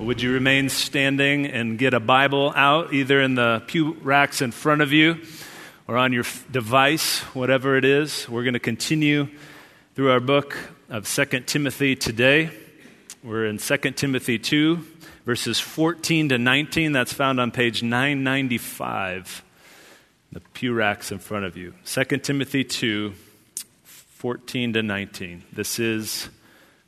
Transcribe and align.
Would 0.00 0.22
you 0.22 0.32
remain 0.32 0.70
standing 0.70 1.44
and 1.44 1.78
get 1.78 1.92
a 1.92 2.00
Bible 2.00 2.54
out, 2.56 2.94
either 2.94 3.20
in 3.20 3.34
the 3.34 3.62
pew 3.66 3.92
racks 4.00 4.40
in 4.40 4.50
front 4.50 4.80
of 4.80 4.92
you 4.92 5.18
or 5.86 5.98
on 5.98 6.14
your 6.14 6.24
device, 6.50 7.18
whatever 7.34 7.76
it 7.76 7.84
is? 7.84 8.26
We're 8.26 8.42
going 8.42 8.54
to 8.54 8.60
continue 8.60 9.28
through 9.94 10.10
our 10.10 10.18
book 10.18 10.56
of 10.88 11.06
2 11.06 11.40
Timothy 11.40 11.96
today. 11.96 12.48
We're 13.22 13.44
in 13.44 13.58
2 13.58 13.76
Timothy 13.90 14.38
2, 14.38 14.78
verses 15.26 15.60
14 15.60 16.30
to 16.30 16.38
19. 16.38 16.92
That's 16.92 17.12
found 17.12 17.38
on 17.38 17.50
page 17.50 17.82
995, 17.82 19.44
the 20.32 20.40
pew 20.54 20.72
racks 20.72 21.12
in 21.12 21.18
front 21.18 21.44
of 21.44 21.58
you. 21.58 21.74
2 21.84 22.04
Timothy 22.16 22.64
2, 22.64 23.12
14 23.84 24.72
to 24.72 24.82
19. 24.82 25.44
This 25.52 25.78
is 25.78 26.30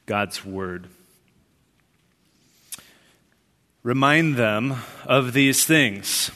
God's 0.06 0.46
Word. 0.46 0.88
Remind 3.82 4.36
them 4.36 4.76
of 5.06 5.32
these 5.32 5.64
things 5.64 6.30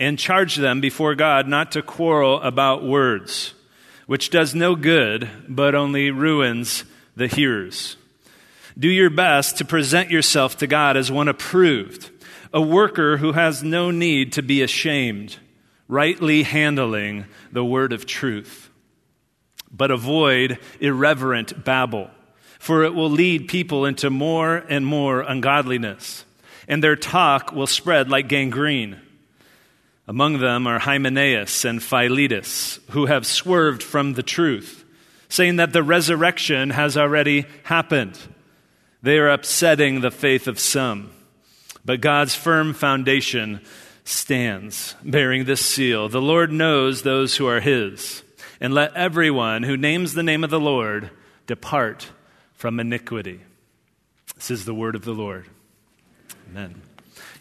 and 0.00 0.18
charge 0.18 0.56
them 0.56 0.80
before 0.80 1.14
God 1.14 1.46
not 1.46 1.72
to 1.72 1.82
quarrel 1.82 2.40
about 2.40 2.84
words, 2.84 3.54
which 4.06 4.30
does 4.30 4.54
no 4.54 4.74
good, 4.74 5.28
but 5.48 5.76
only 5.76 6.10
ruins 6.10 6.84
the 7.16 7.28
hearers. 7.28 7.96
Do 8.76 8.88
your 8.88 9.10
best 9.10 9.58
to 9.58 9.64
present 9.64 10.10
yourself 10.10 10.56
to 10.58 10.66
God 10.66 10.96
as 10.96 11.10
one 11.10 11.28
approved, 11.28 12.10
a 12.52 12.60
worker 12.60 13.18
who 13.18 13.32
has 13.32 13.62
no 13.62 13.90
need 13.90 14.32
to 14.32 14.42
be 14.42 14.62
ashamed, 14.62 15.36
rightly 15.86 16.42
handling 16.44 17.26
the 17.52 17.64
word 17.64 17.92
of 17.92 18.06
truth. 18.06 18.70
But 19.70 19.90
avoid 19.90 20.58
irreverent 20.80 21.64
babble, 21.64 22.10
for 22.58 22.82
it 22.84 22.94
will 22.94 23.10
lead 23.10 23.48
people 23.48 23.84
into 23.84 24.10
more 24.10 24.56
and 24.56 24.86
more 24.86 25.20
ungodliness, 25.20 26.24
and 26.68 26.84
their 26.84 26.94
talk 26.94 27.52
will 27.52 27.66
spread 27.66 28.10
like 28.10 28.28
gangrene. 28.28 29.00
Among 30.06 30.38
them 30.38 30.66
are 30.66 30.78
Hymenaeus 30.78 31.64
and 31.64 31.82
Philetus, 31.82 32.78
who 32.90 33.06
have 33.06 33.26
swerved 33.26 33.82
from 33.82 34.14
the 34.14 34.22
truth, 34.22 34.84
saying 35.28 35.56
that 35.56 35.72
the 35.72 35.82
resurrection 35.82 36.70
has 36.70 36.96
already 36.96 37.46
happened. 37.64 38.18
They 39.02 39.18
are 39.18 39.28
upsetting 39.28 40.00
the 40.00 40.10
faith 40.10 40.46
of 40.46 40.60
some. 40.60 41.10
But 41.84 42.00
God's 42.00 42.34
firm 42.34 42.74
foundation 42.74 43.60
stands, 44.04 44.94
bearing 45.04 45.44
this 45.44 45.64
seal 45.64 46.08
The 46.08 46.20
Lord 46.20 46.50
knows 46.52 47.02
those 47.02 47.36
who 47.36 47.46
are 47.46 47.60
his 47.60 48.22
and 48.60 48.74
let 48.74 48.94
everyone 48.94 49.62
who 49.62 49.76
names 49.76 50.14
the 50.14 50.22
name 50.22 50.42
of 50.44 50.50
the 50.50 50.60
Lord 50.60 51.10
depart 51.46 52.10
from 52.54 52.80
iniquity. 52.80 53.40
This 54.34 54.50
is 54.50 54.64
the 54.64 54.74
word 54.74 54.94
of 54.94 55.04
the 55.04 55.12
Lord. 55.12 55.46
Amen. 56.50 56.80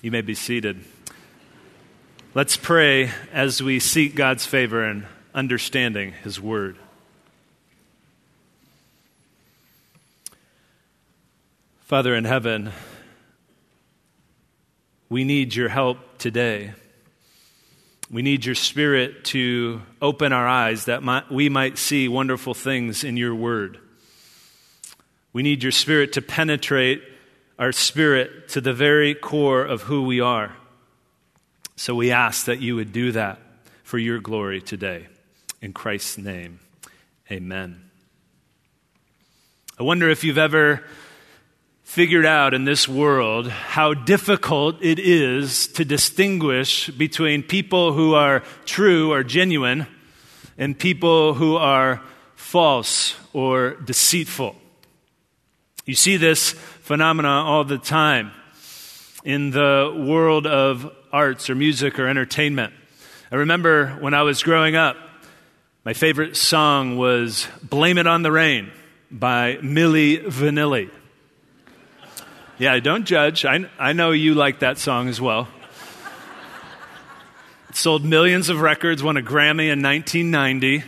You 0.01 0.11
may 0.11 0.19
be 0.19 0.33
seated. 0.33 0.83
Let's 2.33 2.57
pray 2.57 3.11
as 3.31 3.63
we 3.63 3.79
seek 3.79 4.15
God's 4.15 4.45
favor 4.45 4.83
and 4.83 5.05
understanding 5.33 6.11
his 6.23 6.41
word. 6.41 6.77
Father 11.83 12.13
in 12.15 12.25
heaven, 12.25 12.73
we 15.07 15.23
need 15.23 15.55
your 15.55 15.69
help 15.69 16.17
today. 16.17 16.73
We 18.11 18.21
need 18.21 18.43
your 18.43 18.55
spirit 18.55 19.23
to 19.25 19.81
open 20.01 20.33
our 20.33 20.47
eyes 20.47 20.85
that 20.85 21.31
we 21.31 21.47
might 21.47 21.77
see 21.77 22.09
wonderful 22.09 22.53
things 22.53 23.05
in 23.05 23.15
your 23.15 23.33
word. 23.33 23.79
We 25.31 25.43
need 25.43 25.63
your 25.63 25.71
spirit 25.71 26.11
to 26.13 26.21
penetrate 26.21 27.01
our 27.59 27.71
spirit 27.71 28.49
to 28.49 28.61
the 28.61 28.73
very 28.73 29.15
core 29.15 29.63
of 29.63 29.83
who 29.83 30.03
we 30.03 30.19
are. 30.19 30.55
So 31.75 31.95
we 31.95 32.11
ask 32.11 32.45
that 32.45 32.59
you 32.59 32.75
would 32.75 32.91
do 32.91 33.11
that 33.11 33.39
for 33.83 33.97
your 33.97 34.19
glory 34.19 34.61
today. 34.61 35.07
In 35.61 35.73
Christ's 35.73 36.17
name, 36.17 36.59
amen. 37.31 37.89
I 39.79 39.83
wonder 39.83 40.09
if 40.09 40.23
you've 40.23 40.37
ever 40.37 40.83
figured 41.83 42.25
out 42.25 42.53
in 42.53 42.65
this 42.65 42.87
world 42.87 43.47
how 43.47 43.93
difficult 43.93 44.83
it 44.83 44.99
is 44.99 45.67
to 45.67 45.85
distinguish 45.85 46.89
between 46.89 47.41
people 47.41 47.93
who 47.93 48.13
are 48.13 48.43
true 48.65 49.11
or 49.11 49.23
genuine 49.23 49.87
and 50.57 50.77
people 50.77 51.33
who 51.35 51.55
are 51.55 52.01
false 52.35 53.15
or 53.33 53.75
deceitful. 53.75 54.55
You 55.85 55.95
see 55.95 56.17
this 56.17 56.55
phenomena 56.87 57.27
all 57.27 57.65
the 57.65 57.77
time 57.77 58.31
in 59.25 59.51
the 59.51 59.93
world 60.07 60.47
of 60.47 60.89
arts 61.11 61.49
or 61.49 61.55
music 61.55 61.99
or 61.99 62.07
entertainment. 62.07 62.73
I 63.29 63.35
remember 63.35 63.89
when 63.99 64.13
I 64.13 64.21
was 64.21 64.41
growing 64.41 64.77
up, 64.77 64.95
my 65.83 65.91
favorite 65.91 66.37
song 66.37 66.95
was 66.97 67.45
Blame 67.61 67.97
It 67.97 68.07
on 68.07 68.21
the 68.21 68.31
Rain 68.31 68.71
by 69.11 69.57
Milli 69.57 70.27
Vanilli. 70.27 70.89
Yeah, 72.57 72.79
don't 72.79 73.03
judge. 73.03 73.43
I, 73.43 73.69
I 73.77 73.91
know 73.91 74.11
you 74.11 74.33
like 74.33 74.59
that 74.59 74.77
song 74.77 75.09
as 75.09 75.19
well. 75.19 75.49
It 77.67 77.75
sold 77.75 78.05
millions 78.05 78.47
of 78.47 78.61
records, 78.61 79.03
won 79.03 79.17
a 79.17 79.21
Grammy 79.21 79.67
in 79.73 79.83
1990, 79.83 80.85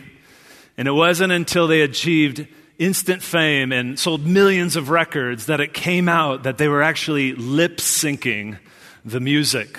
and 0.78 0.88
it 0.88 0.92
wasn't 0.92 1.34
until 1.34 1.66
they 1.66 1.82
achieved 1.82 2.46
instant 2.80 3.22
fame 3.22 3.72
and 3.72 3.98
sold 3.98 4.26
millions 4.26 4.74
of 4.74 4.88
records 4.88 5.46
that 5.46 5.60
it 5.60 5.74
came 5.74 6.08
out 6.08 6.44
that 6.44 6.56
they 6.56 6.66
were 6.66 6.82
actually 6.82 7.34
lip 7.34 7.76
syncing 7.76 8.58
the 9.04 9.20
music. 9.20 9.78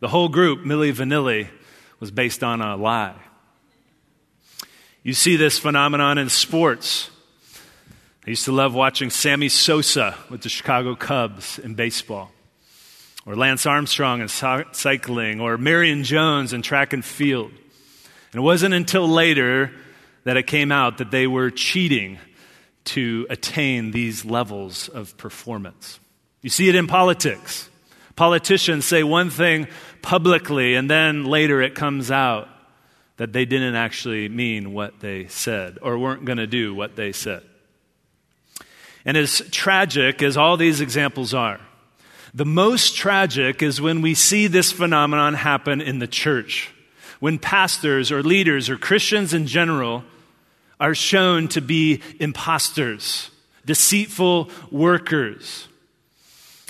The 0.00 0.08
whole 0.08 0.30
group, 0.30 0.60
Milli 0.60 0.90
Vanilli, 0.90 1.48
was 2.00 2.10
based 2.10 2.42
on 2.42 2.62
a 2.62 2.76
lie. 2.76 3.14
You 5.02 5.12
see 5.12 5.36
this 5.36 5.58
phenomenon 5.58 6.16
in 6.16 6.30
sports. 6.30 7.10
I 8.26 8.30
used 8.30 8.46
to 8.46 8.52
love 8.52 8.74
watching 8.74 9.10
Sammy 9.10 9.50
Sosa 9.50 10.16
with 10.30 10.40
the 10.40 10.48
Chicago 10.48 10.94
Cubs 10.94 11.58
in 11.58 11.74
baseball, 11.74 12.30
or 13.26 13.36
Lance 13.36 13.66
Armstrong 13.66 14.22
in 14.22 14.28
cycling, 14.28 15.40
or 15.40 15.58
Marion 15.58 16.04
Jones 16.04 16.54
in 16.54 16.62
track 16.62 16.94
and 16.94 17.04
field. 17.04 17.50
And 18.32 18.40
it 18.40 18.42
wasn't 18.42 18.72
until 18.72 19.06
later 19.06 19.72
that 20.24 20.38
it 20.38 20.46
came 20.46 20.72
out 20.72 20.98
that 20.98 21.10
they 21.10 21.26
were 21.26 21.50
cheating 21.50 22.18
to 22.84 23.26
attain 23.30 23.90
these 23.90 24.24
levels 24.24 24.88
of 24.88 25.16
performance. 25.16 26.00
You 26.42 26.50
see 26.50 26.68
it 26.68 26.74
in 26.74 26.86
politics. 26.86 27.68
Politicians 28.16 28.84
say 28.84 29.02
one 29.02 29.30
thing 29.30 29.68
publicly, 30.02 30.74
and 30.74 30.90
then 30.90 31.24
later 31.24 31.60
it 31.60 31.74
comes 31.74 32.10
out 32.10 32.48
that 33.16 33.32
they 33.32 33.44
didn't 33.44 33.74
actually 33.74 34.28
mean 34.28 34.72
what 34.72 35.00
they 35.00 35.26
said 35.26 35.78
or 35.82 35.98
weren't 35.98 36.24
going 36.24 36.38
to 36.38 36.46
do 36.46 36.74
what 36.74 36.96
they 36.96 37.12
said. 37.12 37.42
And 39.04 39.16
as 39.16 39.42
tragic 39.50 40.22
as 40.22 40.36
all 40.36 40.56
these 40.56 40.80
examples 40.80 41.34
are, 41.34 41.60
the 42.32 42.46
most 42.46 42.96
tragic 42.96 43.62
is 43.62 43.80
when 43.80 44.02
we 44.02 44.14
see 44.14 44.46
this 44.46 44.72
phenomenon 44.72 45.34
happen 45.34 45.80
in 45.80 45.98
the 45.98 46.06
church. 46.06 46.72
When 47.18 47.38
pastors 47.38 48.10
or 48.10 48.22
leaders 48.22 48.70
or 48.70 48.78
Christians 48.78 49.34
in 49.34 49.46
general 49.46 50.04
are 50.80 50.94
shown 50.94 51.46
to 51.48 51.60
be 51.60 52.00
imposters, 52.18 53.30
deceitful 53.64 54.50
workers. 54.70 55.68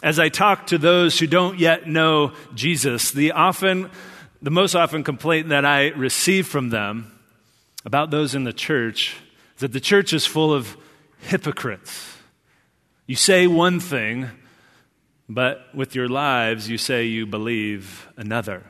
As 0.03 0.19
I 0.19 0.29
talk 0.29 0.67
to 0.69 0.79
those 0.79 1.19
who 1.19 1.27
don't 1.27 1.59
yet 1.59 1.87
know 1.87 2.33
Jesus, 2.55 3.13
the 3.13 3.33
often 3.33 3.91
the 4.43 4.51
most 4.51 4.75
often 4.75 5.05
complaint 5.05 5.51
that 5.51 5.65
I 5.67 5.89
receive 5.89 6.47
from 6.47 6.71
them 6.71 7.13
about 7.85 8.11
those 8.11 8.35
in 8.35 8.45
the 8.45 8.53
church 8.53 9.17
is 9.57 9.61
that 9.61 9.73
the 9.73 9.81
church 9.81 10.13
is 10.13 10.27
full 10.27 10.53
of 10.53 10.77
hypocrites. 11.21 12.17
You 13.07 13.17
say 13.17 13.47
one 13.47 13.81
thing, 13.81 14.31
but 15.29 15.69
with 15.75 15.95
your 15.95 16.09
lives, 16.09 16.69
you 16.69 16.79
say 16.79 17.05
you 17.05 17.27
believe 17.27 18.09
another. 18.17 18.65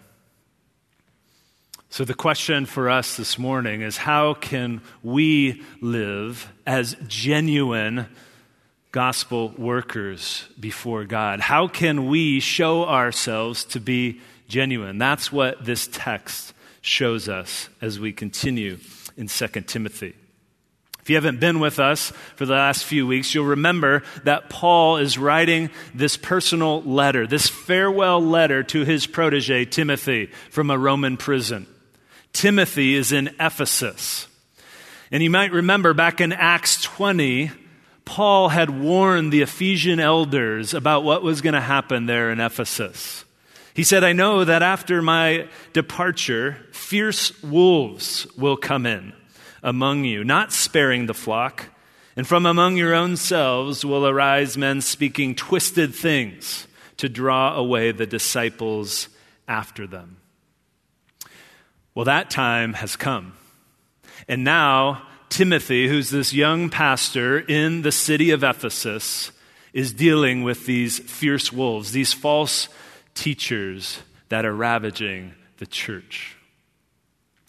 So, 1.92 2.04
the 2.04 2.14
question 2.14 2.66
for 2.66 2.88
us 2.88 3.16
this 3.16 3.36
morning 3.36 3.82
is 3.82 3.96
how 3.96 4.34
can 4.34 4.80
we 5.02 5.64
live 5.80 6.48
as 6.64 6.94
genuine 7.08 8.06
gospel 8.92 9.48
workers 9.58 10.44
before 10.60 11.04
God? 11.04 11.40
How 11.40 11.66
can 11.66 12.06
we 12.06 12.38
show 12.38 12.84
ourselves 12.84 13.64
to 13.64 13.80
be 13.80 14.20
genuine? 14.46 14.98
That's 14.98 15.32
what 15.32 15.64
this 15.64 15.88
text 15.90 16.52
shows 16.80 17.28
us 17.28 17.68
as 17.82 17.98
we 17.98 18.12
continue 18.12 18.78
in 19.16 19.26
2 19.26 19.48
Timothy. 19.62 20.14
If 21.02 21.10
you 21.10 21.16
haven't 21.16 21.40
been 21.40 21.58
with 21.58 21.80
us 21.80 22.12
for 22.36 22.46
the 22.46 22.54
last 22.54 22.84
few 22.84 23.04
weeks, 23.04 23.34
you'll 23.34 23.46
remember 23.46 24.04
that 24.22 24.48
Paul 24.48 24.98
is 24.98 25.18
writing 25.18 25.70
this 25.92 26.16
personal 26.16 26.82
letter, 26.82 27.26
this 27.26 27.48
farewell 27.48 28.22
letter 28.22 28.62
to 28.62 28.84
his 28.84 29.08
protege, 29.08 29.64
Timothy, 29.64 30.26
from 30.50 30.70
a 30.70 30.78
Roman 30.78 31.16
prison. 31.16 31.66
Timothy 32.32 32.94
is 32.94 33.12
in 33.12 33.34
Ephesus. 33.38 34.26
And 35.10 35.22
you 35.22 35.30
might 35.30 35.52
remember 35.52 35.92
back 35.94 36.20
in 36.20 36.32
Acts 36.32 36.80
20, 36.82 37.50
Paul 38.04 38.48
had 38.48 38.70
warned 38.70 39.32
the 39.32 39.42
Ephesian 39.42 40.00
elders 40.00 40.74
about 40.74 41.04
what 41.04 41.22
was 41.22 41.40
going 41.40 41.54
to 41.54 41.60
happen 41.60 42.06
there 42.06 42.30
in 42.30 42.40
Ephesus. 42.40 43.24
He 43.74 43.84
said, 43.84 44.04
I 44.04 44.12
know 44.12 44.44
that 44.44 44.62
after 44.62 45.00
my 45.00 45.48
departure, 45.72 46.58
fierce 46.72 47.40
wolves 47.42 48.26
will 48.36 48.56
come 48.56 48.86
in 48.86 49.12
among 49.62 50.04
you, 50.04 50.24
not 50.24 50.52
sparing 50.52 51.06
the 51.06 51.14
flock. 51.14 51.66
And 52.16 52.26
from 52.26 52.46
among 52.46 52.76
your 52.76 52.94
own 52.94 53.16
selves 53.16 53.84
will 53.84 54.06
arise 54.06 54.56
men 54.56 54.80
speaking 54.80 55.34
twisted 55.34 55.94
things 55.94 56.66
to 56.96 57.08
draw 57.08 57.54
away 57.54 57.92
the 57.92 58.06
disciples 58.06 59.08
after 59.46 59.86
them. 59.86 60.16
Well, 62.00 62.06
that 62.06 62.30
time 62.30 62.72
has 62.72 62.96
come. 62.96 63.34
And 64.26 64.42
now, 64.42 65.02
Timothy, 65.28 65.86
who's 65.86 66.08
this 66.08 66.32
young 66.32 66.70
pastor 66.70 67.38
in 67.38 67.82
the 67.82 67.92
city 67.92 68.30
of 68.30 68.42
Ephesus, 68.42 69.32
is 69.74 69.92
dealing 69.92 70.42
with 70.42 70.64
these 70.64 70.98
fierce 70.98 71.52
wolves, 71.52 71.92
these 71.92 72.14
false 72.14 72.70
teachers 73.12 73.98
that 74.30 74.46
are 74.46 74.54
ravaging 74.54 75.34
the 75.58 75.66
church. 75.66 76.38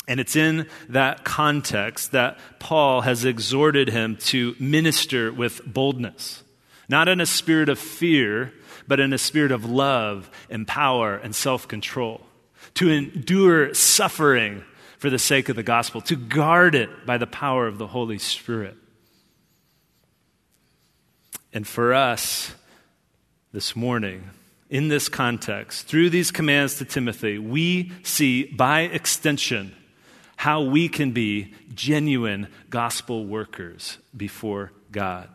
And 0.06 0.20
it's 0.20 0.36
in 0.36 0.68
that 0.90 1.24
context 1.24 2.12
that 2.12 2.38
Paul 2.60 3.00
has 3.04 3.24
exhorted 3.24 3.88
him 3.88 4.18
to 4.18 4.58
minister 4.60 5.32
with 5.32 5.62
boldness, 5.66 6.44
not 6.90 7.08
in 7.08 7.22
a 7.22 7.26
spirit 7.26 7.70
of 7.70 7.80
fear, 7.80 8.52
but 8.86 9.00
in 9.00 9.14
a 9.14 9.18
spirit 9.18 9.54
of 9.54 9.64
love 9.64 10.30
and 10.50 10.68
power 10.68 11.16
and 11.16 11.34
self 11.34 11.70
control, 11.70 12.20
to 12.76 12.90
endure 12.90 13.74
suffering 13.74 14.64
for 14.98 15.10
the 15.10 15.20
sake 15.20 15.50
of 15.50 15.56
the 15.56 15.64
gospel, 15.64 16.02
to 16.02 16.16
guard 16.16 16.76
it 16.76 17.06
by 17.06 17.18
the 17.18 17.28
power 17.28 17.68
of 17.68 17.78
the 17.78 17.88
Holy 17.88 18.18
Spirit. 18.18 18.78
And 21.54 21.68
for 21.68 21.94
us 21.94 22.54
this 23.52 23.76
morning, 23.76 24.30
in 24.70 24.88
this 24.88 25.10
context, 25.10 25.88
through 25.88 26.10
these 26.10 26.32
commands 26.32 26.78
to 26.78 26.86
Timothy, 26.86 27.38
we 27.38 27.92
see 28.04 28.46
by 28.46 28.82
extension 28.82 29.76
how 30.38 30.62
we 30.62 30.88
can 30.88 31.12
be 31.12 31.54
genuine 31.76 32.48
gospel 32.70 33.26
workers 33.26 33.98
before 34.16 34.72
God. 34.92 35.30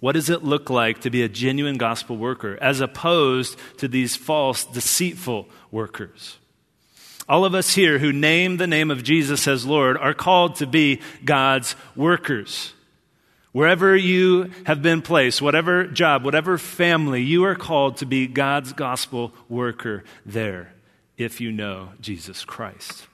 What 0.00 0.12
does 0.12 0.30
it 0.30 0.42
look 0.42 0.70
like 0.70 1.02
to 1.02 1.10
be 1.10 1.22
a 1.22 1.28
genuine 1.28 1.76
gospel 1.76 2.16
worker 2.16 2.58
as 2.60 2.80
opposed 2.80 3.58
to 3.78 3.86
these 3.86 4.16
false, 4.16 4.64
deceitful 4.64 5.48
workers? 5.70 6.38
All 7.28 7.44
of 7.44 7.54
us 7.54 7.74
here 7.74 7.98
who 7.98 8.12
name 8.12 8.56
the 8.56 8.66
name 8.66 8.90
of 8.90 9.04
Jesus 9.04 9.46
as 9.46 9.64
Lord 9.64 9.96
are 9.96 10.14
called 10.14 10.56
to 10.56 10.66
be 10.66 11.00
God's 11.24 11.76
workers. 11.94 12.72
Wherever 13.52 13.94
you 13.94 14.50
have 14.64 14.80
been 14.80 15.02
placed, 15.02 15.42
whatever 15.42 15.86
job, 15.86 16.24
whatever 16.24 16.56
family, 16.56 17.22
you 17.22 17.44
are 17.44 17.54
called 17.54 17.98
to 17.98 18.06
be 18.06 18.26
God's 18.26 18.72
gospel 18.72 19.32
worker 19.48 20.02
there 20.24 20.72
if 21.18 21.40
you 21.40 21.52
know 21.52 21.90
Jesus 22.00 22.44
Christ. 22.44 23.06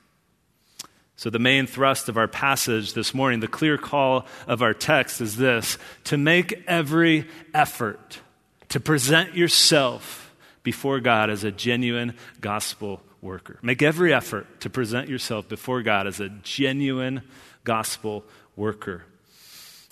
So, 1.18 1.30
the 1.30 1.38
main 1.38 1.66
thrust 1.66 2.10
of 2.10 2.18
our 2.18 2.28
passage 2.28 2.92
this 2.92 3.14
morning, 3.14 3.40
the 3.40 3.48
clear 3.48 3.78
call 3.78 4.26
of 4.46 4.60
our 4.60 4.74
text 4.74 5.22
is 5.22 5.36
this 5.36 5.78
to 6.04 6.18
make 6.18 6.62
every 6.66 7.26
effort 7.54 8.20
to 8.68 8.80
present 8.80 9.34
yourself 9.34 10.34
before 10.62 11.00
God 11.00 11.30
as 11.30 11.42
a 11.42 11.50
genuine 11.50 12.14
gospel 12.42 13.00
worker. 13.22 13.58
Make 13.62 13.80
every 13.80 14.12
effort 14.12 14.60
to 14.60 14.68
present 14.68 15.08
yourself 15.08 15.48
before 15.48 15.80
God 15.80 16.06
as 16.06 16.20
a 16.20 16.28
genuine 16.28 17.22
gospel 17.64 18.22
worker. 18.54 19.04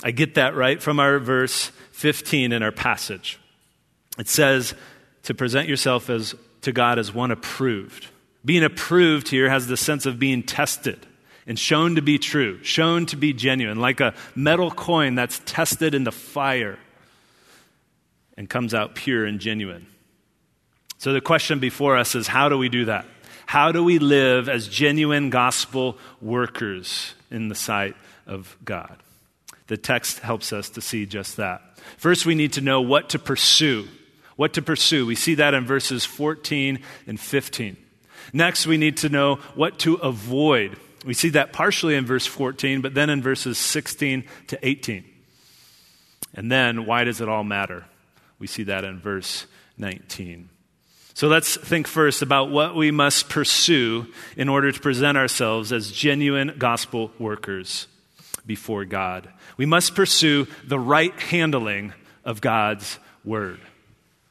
I 0.02 0.10
get 0.10 0.34
that 0.34 0.54
right 0.54 0.82
from 0.82 1.00
our 1.00 1.18
verse 1.18 1.70
15 1.92 2.52
in 2.52 2.62
our 2.62 2.72
passage. 2.72 3.40
It 4.18 4.28
says 4.28 4.74
to 5.22 5.32
present 5.32 5.68
yourself 5.68 6.10
as, 6.10 6.34
to 6.60 6.72
God 6.72 6.98
as 6.98 7.14
one 7.14 7.30
approved. 7.30 8.08
Being 8.44 8.62
approved 8.62 9.28
here 9.28 9.48
has 9.48 9.68
the 9.68 9.78
sense 9.78 10.04
of 10.04 10.18
being 10.18 10.42
tested 10.42 11.06
and 11.46 11.58
shown 11.58 11.96
to 11.96 12.02
be 12.02 12.18
true, 12.18 12.62
shown 12.62 13.06
to 13.06 13.16
be 13.16 13.32
genuine, 13.32 13.80
like 13.80 14.00
a 14.00 14.14
metal 14.34 14.70
coin 14.70 15.14
that's 15.14 15.40
tested 15.44 15.94
in 15.94 16.04
the 16.04 16.12
fire 16.12 16.78
and 18.36 18.48
comes 18.48 18.74
out 18.74 18.94
pure 18.94 19.24
and 19.24 19.40
genuine. 19.40 19.86
So 20.98 21.12
the 21.12 21.20
question 21.20 21.58
before 21.58 21.96
us 21.96 22.14
is 22.14 22.26
how 22.26 22.48
do 22.48 22.56
we 22.56 22.68
do 22.68 22.86
that? 22.86 23.04
How 23.46 23.72
do 23.72 23.84
we 23.84 23.98
live 23.98 24.48
as 24.48 24.68
genuine 24.68 25.30
gospel 25.30 25.98
workers 26.20 27.14
in 27.30 27.48
the 27.48 27.54
sight 27.54 27.94
of 28.26 28.56
God? 28.64 28.96
The 29.66 29.76
text 29.76 30.20
helps 30.20 30.52
us 30.52 30.70
to 30.70 30.80
see 30.80 31.06
just 31.06 31.36
that. 31.36 31.62
First, 31.96 32.26
we 32.26 32.34
need 32.34 32.54
to 32.54 32.60
know 32.60 32.80
what 32.80 33.10
to 33.10 33.18
pursue. 33.18 33.86
What 34.36 34.54
to 34.54 34.62
pursue. 34.62 35.06
We 35.06 35.14
see 35.14 35.36
that 35.36 35.54
in 35.54 35.66
verses 35.66 36.04
14 36.04 36.80
and 37.06 37.20
15. 37.20 37.76
Next, 38.32 38.66
we 38.66 38.76
need 38.76 38.96
to 38.98 39.08
know 39.08 39.36
what 39.54 39.78
to 39.80 39.94
avoid. 39.96 40.76
We 41.04 41.14
see 41.14 41.30
that 41.30 41.52
partially 41.52 41.94
in 41.94 42.06
verse 42.06 42.26
14, 42.26 42.80
but 42.80 42.94
then 42.94 43.10
in 43.10 43.22
verses 43.22 43.58
16 43.58 44.24
to 44.48 44.66
18. 44.66 45.04
And 46.34 46.50
then, 46.50 46.86
why 46.86 47.04
does 47.04 47.20
it 47.20 47.28
all 47.28 47.44
matter? 47.44 47.84
We 48.38 48.46
see 48.46 48.64
that 48.64 48.84
in 48.84 48.98
verse 48.98 49.46
19. 49.78 50.48
So 51.14 51.28
let's 51.28 51.56
think 51.56 51.86
first 51.86 52.22
about 52.22 52.50
what 52.50 52.74
we 52.74 52.90
must 52.90 53.28
pursue 53.28 54.06
in 54.36 54.48
order 54.48 54.72
to 54.72 54.80
present 54.80 55.16
ourselves 55.16 55.72
as 55.72 55.92
genuine 55.92 56.56
gospel 56.58 57.12
workers 57.20 57.86
before 58.44 58.84
God. 58.84 59.28
We 59.56 59.64
must 59.64 59.94
pursue 59.94 60.48
the 60.64 60.78
right 60.78 61.18
handling 61.20 61.92
of 62.24 62.40
God's 62.40 62.98
word. 63.24 63.60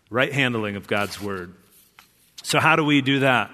Right 0.10 0.34
handling 0.34 0.76
of 0.76 0.88
God's 0.88 1.22
word. 1.22 1.54
So, 2.44 2.60
how 2.60 2.76
do 2.76 2.84
we 2.84 3.02
do 3.02 3.20
that? 3.20 3.50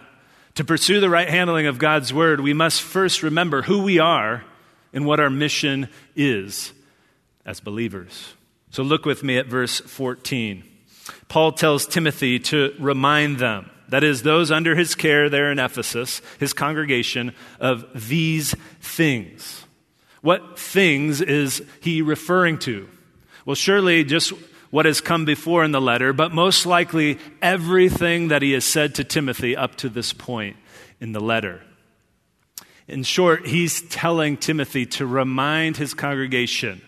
To 0.55 0.63
pursue 0.63 0.99
the 0.99 1.09
right 1.09 1.29
handling 1.29 1.67
of 1.67 1.77
God's 1.77 2.13
word, 2.13 2.41
we 2.41 2.53
must 2.53 2.81
first 2.81 3.23
remember 3.23 3.61
who 3.61 3.81
we 3.83 3.99
are 3.99 4.43
and 4.91 5.05
what 5.05 5.19
our 5.19 5.29
mission 5.29 5.87
is 6.15 6.73
as 7.45 7.59
believers. 7.59 8.33
So, 8.71 8.83
look 8.83 9.05
with 9.05 9.23
me 9.23 9.37
at 9.37 9.47
verse 9.47 9.79
14. 9.79 10.63
Paul 11.27 11.53
tells 11.53 11.85
Timothy 11.85 12.39
to 12.39 12.75
remind 12.79 13.39
them, 13.39 13.71
that 13.87 14.03
is, 14.03 14.21
those 14.21 14.51
under 14.51 14.75
his 14.75 14.93
care 14.93 15.29
there 15.29 15.51
in 15.51 15.57
Ephesus, 15.57 16.21
his 16.39 16.53
congregation, 16.53 17.33
of 17.59 17.85
these 18.07 18.55
things. 18.81 19.65
What 20.21 20.59
things 20.59 21.21
is 21.21 21.63
he 21.81 22.01
referring 22.01 22.59
to? 22.59 22.87
Well, 23.45 23.55
surely 23.55 24.03
just 24.03 24.33
what 24.69 24.85
has 24.85 25.01
come 25.01 25.25
before 25.25 25.63
in 25.63 25.71
the 25.71 25.81
letter, 25.81 26.13
but 26.13 26.31
most 26.31 26.65
likely 26.65 27.17
everything 27.41 28.27
that 28.27 28.41
he 28.41 28.51
has 28.51 28.65
said 28.65 28.95
to 28.95 29.03
Timothy 29.03 29.55
up 29.55 29.75
to 29.77 29.89
this 29.89 30.13
point 30.13 30.57
in 30.99 31.11
the 31.11 31.19
letter. 31.19 31.61
In 32.87 33.03
short, 33.03 33.47
he's 33.47 33.81
telling 33.83 34.37
Timothy 34.37 34.85
to 34.87 35.05
remind 35.05 35.77
his 35.77 35.93
congregation 35.93 36.81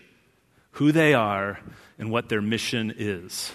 who 0.72 0.92
they 0.92 1.14
are 1.14 1.60
and 1.98 2.10
what 2.10 2.28
their 2.28 2.42
mission 2.42 2.92
is. 2.96 3.52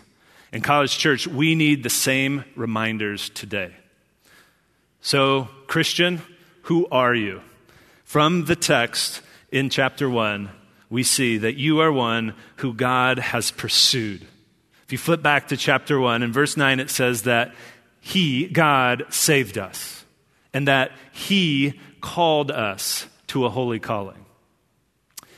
In 0.53 0.61
College 0.61 0.97
Church, 0.97 1.27
we 1.27 1.55
need 1.55 1.83
the 1.83 1.89
same 1.89 2.45
reminders 2.55 3.29
today. 3.29 3.73
So, 5.01 5.49
Christian, 5.67 6.21
who 6.63 6.87
are 6.91 7.13
you? 7.13 7.41
From 8.03 8.45
the 8.45 8.55
text, 8.55 9.21
in 9.51 9.69
chapter 9.69 10.09
1, 10.09 10.49
we 10.89 11.03
see 11.03 11.37
that 11.37 11.57
you 11.57 11.79
are 11.79 11.91
one 11.91 12.33
who 12.57 12.73
God 12.73 13.19
has 13.19 13.51
pursued. 13.51 14.25
If 14.85 14.91
you 14.91 14.97
flip 14.97 15.21
back 15.21 15.49
to 15.49 15.57
chapter 15.57 15.99
1, 15.99 16.23
in 16.23 16.31
verse 16.31 16.55
9, 16.55 16.79
it 16.79 16.89
says 16.89 17.23
that 17.23 17.53
He, 17.99 18.47
God, 18.47 19.05
saved 19.09 19.57
us, 19.57 20.05
and 20.53 20.67
that 20.67 20.91
He 21.11 21.79
called 21.99 22.51
us 22.51 23.07
to 23.27 23.45
a 23.45 23.49
holy 23.49 23.79
calling. 23.79 24.25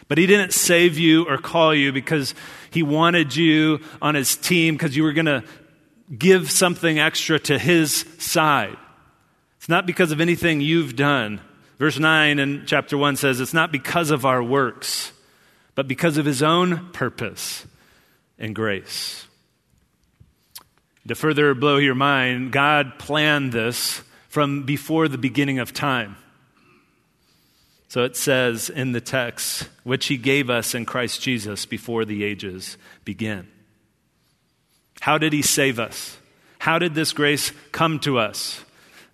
But 0.08 0.20
He 0.20 0.28
didn't 0.28 0.54
save 0.54 1.00
you 1.00 1.28
or 1.28 1.40
call 1.40 1.74
you 1.74 1.92
because 1.92 2.36
He 2.70 2.84
wanted 2.84 3.36
you 3.36 3.80
on 4.02 4.14
His 4.14 4.36
team 4.36 4.76
because 4.76 4.96
you 4.96 5.04
were 5.04 5.14
going 5.14 5.26
to 5.26 5.44
give 6.16 6.52
something 6.52 7.00
extra 7.00 7.40
to 7.40 7.58
His 7.58 8.06
side. 8.20 8.78
It's 9.58 9.70
not 9.70 9.88
because 9.88 10.12
of 10.12 10.22
anything 10.22 10.62
you've 10.62 10.96
done. 10.96 11.42
Verse 11.80 11.98
9 11.98 12.40
in 12.40 12.64
chapter 12.66 12.98
1 12.98 13.16
says, 13.16 13.40
It's 13.40 13.54
not 13.54 13.72
because 13.72 14.12
of 14.12 14.26
our 14.26 14.44
works, 14.44 15.12
but 15.80 15.88
because 15.88 16.18
of 16.18 16.26
his 16.26 16.44
own 16.44 16.90
purpose 16.92 17.66
and 18.38 18.54
grace. 18.54 19.26
To 21.08 21.16
further 21.16 21.54
blow 21.54 21.78
your 21.78 21.96
mind, 21.96 22.52
God 22.52 23.00
planned 23.00 23.54
this 23.54 24.02
from 24.28 24.64
before 24.64 25.08
the 25.08 25.18
beginning 25.18 25.58
of 25.58 25.72
time. 25.72 26.18
So 27.88 28.04
it 28.04 28.18
says 28.18 28.70
in 28.70 28.92
the 28.92 29.00
text, 29.00 29.70
which 29.86 30.08
he 30.08 30.18
gave 30.18 30.50
us 30.50 30.76
in 30.76 30.86
Christ 30.86 31.22
Jesus 31.22 31.66
before 31.66 32.04
the 32.04 32.26
ages 32.26 32.78
began. 33.06 33.48
How 35.00 35.18
did 35.18 35.32
he 35.32 35.42
save 35.42 35.80
us? 35.80 36.18
How 36.58 36.78
did 36.78 36.94
this 36.94 37.14
grace 37.14 37.54
come 37.72 38.00
to 38.00 38.18
us? 38.18 38.66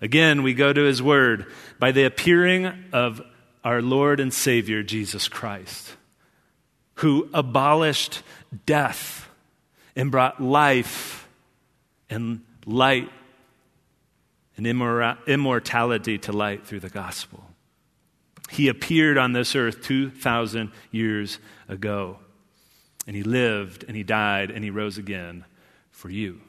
Again, 0.01 0.41
we 0.41 0.55
go 0.55 0.73
to 0.73 0.81
his 0.81 0.99
word 0.99 1.45
by 1.77 1.91
the 1.91 2.05
appearing 2.05 2.85
of 2.91 3.21
our 3.63 3.83
Lord 3.83 4.19
and 4.19 4.33
Savior, 4.33 4.81
Jesus 4.81 5.27
Christ. 5.27 5.95
Who 6.95 7.29
abolished 7.33 8.21
death 8.65 9.29
and 9.95 10.11
brought 10.11 10.41
life 10.41 11.27
and 12.09 12.41
light 12.65 13.09
and 14.57 14.65
immortality 14.65 16.17
to 16.17 16.31
light 16.31 16.65
through 16.65 16.79
the 16.79 16.89
gospel. 16.89 17.43
He 18.49 18.67
appeared 18.67 19.17
on 19.17 19.33
this 19.33 19.55
earth 19.55 19.81
2,000 19.83 20.71
years 20.91 21.39
ago, 21.67 22.19
and 23.07 23.15
he 23.15 23.23
lived 23.23 23.83
and 23.87 23.97
he 23.97 24.03
died 24.03 24.51
and 24.51 24.63
he 24.63 24.69
rose 24.69 24.97
again 24.97 25.45
for 25.91 26.09
you. 26.09 26.41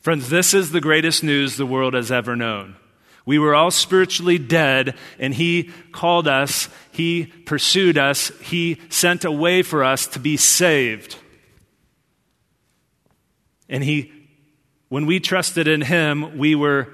Friends, 0.00 0.28
this 0.28 0.52
is 0.52 0.72
the 0.72 0.80
greatest 0.80 1.22
news 1.22 1.56
the 1.56 1.64
world 1.64 1.94
has 1.94 2.10
ever 2.10 2.34
known. 2.34 2.76
We 3.24 3.38
were 3.38 3.54
all 3.54 3.70
spiritually 3.70 4.38
dead, 4.38 4.96
and 5.18 5.32
He 5.32 5.70
called 5.92 6.26
us, 6.26 6.68
He 6.90 7.26
pursued 7.26 7.96
us, 7.96 8.28
He 8.40 8.80
sent 8.88 9.24
a 9.24 9.30
way 9.30 9.62
for 9.62 9.84
us 9.84 10.06
to 10.08 10.18
be 10.18 10.36
saved. 10.36 11.16
And 13.68 13.84
He, 13.84 14.12
when 14.88 15.06
we 15.06 15.20
trusted 15.20 15.68
in 15.68 15.82
Him, 15.82 16.36
we 16.36 16.54
were 16.54 16.88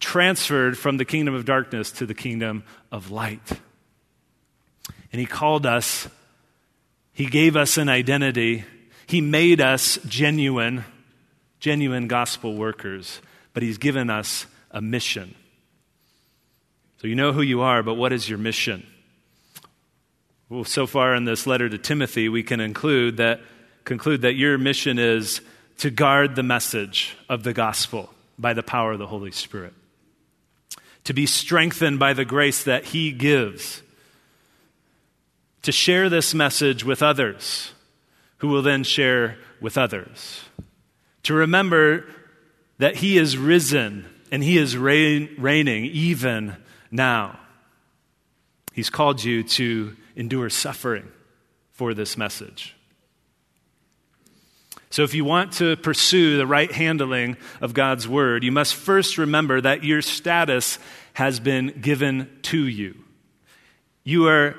transferred 0.00 0.76
from 0.78 0.96
the 0.96 1.04
kingdom 1.04 1.34
of 1.34 1.44
darkness 1.44 1.92
to 1.92 2.06
the 2.06 2.14
kingdom 2.14 2.64
of 2.90 3.10
light. 3.10 3.52
And 5.12 5.20
He 5.20 5.26
called 5.26 5.66
us, 5.66 6.08
He 7.12 7.26
gave 7.26 7.56
us 7.56 7.76
an 7.76 7.90
identity, 7.90 8.64
He 9.06 9.20
made 9.20 9.60
us 9.60 9.98
genuine, 10.06 10.84
genuine 11.60 12.08
gospel 12.08 12.56
workers, 12.56 13.20
but 13.52 13.62
He's 13.62 13.76
given 13.76 14.08
us 14.08 14.46
a 14.70 14.80
mission. 14.80 15.34
So 17.02 17.08
you 17.08 17.16
know 17.16 17.32
who 17.32 17.42
you 17.42 17.62
are, 17.62 17.82
but 17.82 17.94
what 17.94 18.12
is 18.12 18.28
your 18.28 18.38
mission? 18.38 18.86
Well, 20.48 20.62
so 20.62 20.86
far 20.86 21.16
in 21.16 21.24
this 21.24 21.48
letter 21.48 21.68
to 21.68 21.76
Timothy, 21.76 22.28
we 22.28 22.44
can 22.44 22.60
include 22.60 23.16
that, 23.16 23.40
conclude 23.84 24.22
that 24.22 24.34
your 24.34 24.56
mission 24.56 25.00
is 25.00 25.40
to 25.78 25.90
guard 25.90 26.36
the 26.36 26.44
message 26.44 27.16
of 27.28 27.42
the 27.42 27.52
gospel 27.52 28.14
by 28.38 28.52
the 28.52 28.62
power 28.62 28.92
of 28.92 29.00
the 29.00 29.08
Holy 29.08 29.32
Spirit, 29.32 29.74
to 31.02 31.12
be 31.12 31.26
strengthened 31.26 31.98
by 31.98 32.12
the 32.12 32.24
grace 32.24 32.62
that 32.62 32.84
He 32.84 33.10
gives, 33.10 33.82
to 35.62 35.72
share 35.72 36.08
this 36.08 36.32
message 36.34 36.84
with 36.84 37.02
others, 37.02 37.72
who 38.36 38.46
will 38.46 38.62
then 38.62 38.84
share 38.84 39.38
with 39.60 39.76
others, 39.76 40.42
to 41.24 41.34
remember 41.34 42.06
that 42.78 42.94
He 42.94 43.18
is 43.18 43.36
risen 43.36 44.08
and 44.30 44.44
He 44.44 44.56
is 44.56 44.76
reign, 44.76 45.34
reigning 45.36 45.86
even 45.86 46.58
now. 46.92 47.40
He's 48.72 48.90
called 48.90 49.24
you 49.24 49.42
to 49.42 49.96
endure 50.14 50.50
suffering 50.50 51.10
for 51.72 51.94
this 51.94 52.16
message. 52.16 52.76
So, 54.90 55.02
if 55.04 55.14
you 55.14 55.24
want 55.24 55.54
to 55.54 55.76
pursue 55.76 56.36
the 56.36 56.46
right 56.46 56.70
handling 56.70 57.38
of 57.62 57.72
God's 57.72 58.06
word, 58.06 58.44
you 58.44 58.52
must 58.52 58.74
first 58.74 59.16
remember 59.16 59.60
that 59.60 59.84
your 59.84 60.02
status 60.02 60.78
has 61.14 61.40
been 61.40 61.80
given 61.80 62.28
to 62.42 62.66
you. 62.66 63.02
You 64.04 64.28
are 64.28 64.54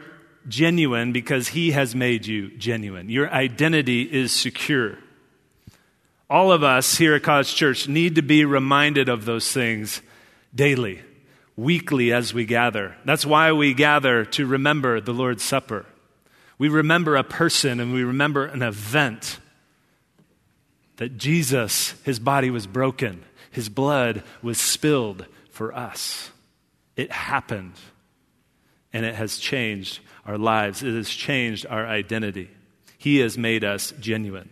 genuine 0.48 1.12
because 1.12 1.50
He 1.50 1.72
has 1.72 1.94
made 1.94 2.26
you 2.26 2.50
genuine. 2.58 3.10
Your 3.10 3.32
identity 3.32 4.02
is 4.02 4.32
secure. 4.32 4.98
All 6.32 6.52
of 6.52 6.64
us 6.64 6.98
here 6.98 7.14
at 7.14 7.22
College 7.22 7.54
Church 7.54 7.88
need 7.88 8.16
to 8.16 8.24
be 8.24 8.44
reminded 8.44 9.10
of 9.10 9.26
those 9.26 9.52
things 9.52 10.02
daily 10.56 11.02
weekly 11.56 12.12
as 12.12 12.34
we 12.34 12.46
gather. 12.46 12.96
That's 13.06 13.26
why 13.26 13.52
we 13.52 13.74
gather 13.74 14.26
to 14.26 14.46
remember 14.46 15.00
the 15.00 15.14
Lord's 15.14 15.44
Supper. 15.44 15.86
We 16.58 16.70
remember 16.70 17.16
a 17.16 17.24
person 17.24 17.80
and 17.80 17.94
we 17.94 18.04
remember 18.04 18.46
an 18.46 18.62
event 18.62 19.40
that 20.98 21.18
Jesus, 21.18 21.96
his 22.04 22.20
body 22.20 22.50
was 22.50 22.68
broken, 22.68 23.24
his 23.52 23.70
blood 23.70 24.24
was 24.42 24.58
spilled 24.60 25.26
for 25.50 25.74
us. 25.74 26.32
It 26.96 27.12
happened, 27.12 27.74
and 28.92 29.06
it 29.06 29.16
has 29.16 29.38
changed 29.38 30.00
our 30.26 30.38
lives, 30.38 30.84
it 30.84 30.94
has 30.94 31.10
changed 31.10 31.66
our 31.68 31.86
identity. 31.86 32.50
He 32.98 33.18
has 33.20 33.38
made 33.38 33.64
us 33.64 33.94
genuine. 34.00 34.50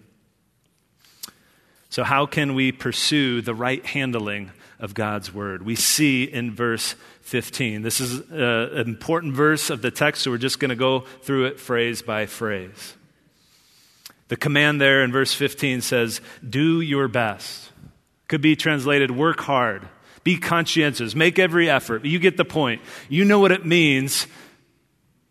So, 1.89 2.03
how 2.03 2.25
can 2.25 2.55
we 2.55 2.71
pursue 2.71 3.41
the 3.41 3.55
right 3.55 3.85
handling 3.85 4.51
of 4.81 4.95
God's 4.95 5.33
word. 5.33 5.63
We 5.63 5.75
see 5.75 6.23
in 6.23 6.53
verse 6.53 6.95
15. 7.21 7.83
This 7.83 8.01
is 8.01 8.19
uh, 8.31 8.71
an 8.73 8.87
important 8.87 9.33
verse 9.35 9.69
of 9.69 9.81
the 9.81 9.91
text, 9.91 10.23
so 10.23 10.31
we're 10.31 10.37
just 10.37 10.59
going 10.59 10.69
to 10.69 10.75
go 10.75 11.01
through 11.21 11.45
it 11.45 11.59
phrase 11.59 12.01
by 12.01 12.25
phrase. 12.25 12.95
The 14.27 14.35
command 14.35 14.81
there 14.81 15.03
in 15.03 15.11
verse 15.11 15.33
15 15.33 15.81
says, 15.81 16.19
Do 16.47 16.81
your 16.81 17.07
best. 17.07 17.71
Could 18.27 18.41
be 18.41 18.55
translated, 18.55 19.11
work 19.11 19.39
hard, 19.41 19.87
be 20.23 20.37
conscientious, 20.37 21.15
make 21.15 21.37
every 21.37 21.69
effort. 21.69 22.05
You 22.05 22.17
get 22.17 22.37
the 22.37 22.45
point. 22.45 22.81
You 23.07 23.23
know 23.23 23.39
what 23.39 23.51
it 23.51 23.65
means 23.65 24.25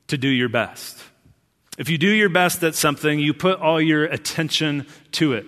to 0.08 0.18
do 0.18 0.28
your 0.28 0.48
best. 0.48 0.98
If 1.78 1.88
you 1.88 1.98
do 1.98 2.08
your 2.08 2.28
best 2.28 2.62
at 2.62 2.74
something, 2.74 3.18
you 3.18 3.32
put 3.32 3.58
all 3.58 3.80
your 3.80 4.04
attention 4.04 4.86
to 5.12 5.32
it. 5.32 5.46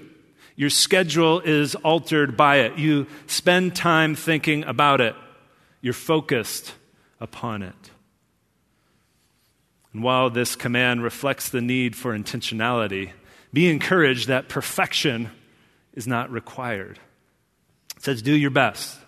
Your 0.57 0.71
schedule 0.71 1.41
is 1.41 1.75
altered 1.77 2.37
by 2.37 2.57
it. 2.61 2.79
You 2.79 3.07
spend 3.27 3.75
time 3.75 4.15
thinking 4.15 4.65
about 4.65 5.01
it. 5.01 5.15
You're 5.81 5.95
focused 5.95 6.75
upon 7.21 7.63
it. 7.63 7.91
And 9.93 10.03
while 10.03 10.31
this 10.31 10.57
command 10.57 11.03
reflects 11.03 11.49
the 11.49 11.61
need 11.61 11.97
for 11.97 12.17
intentionality, 12.17 13.13
be 13.53 13.71
encouraged 13.71 14.29
that 14.29 14.49
perfection 14.49 15.31
is 15.93 16.07
not 16.07 16.31
required. 16.31 16.99
It 17.97 18.03
says, 18.03 18.23
Do 18.23 18.35
your 18.35 18.51
best. 18.51 18.99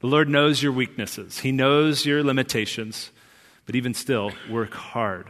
The 0.00 0.06
Lord 0.06 0.28
knows 0.28 0.62
your 0.62 0.72
weaknesses, 0.72 1.38
He 1.38 1.52
knows 1.52 2.04
your 2.04 2.22
limitations, 2.22 3.10
but 3.64 3.74
even 3.74 3.94
still, 3.94 4.32
work 4.50 4.74
hard 4.74 5.26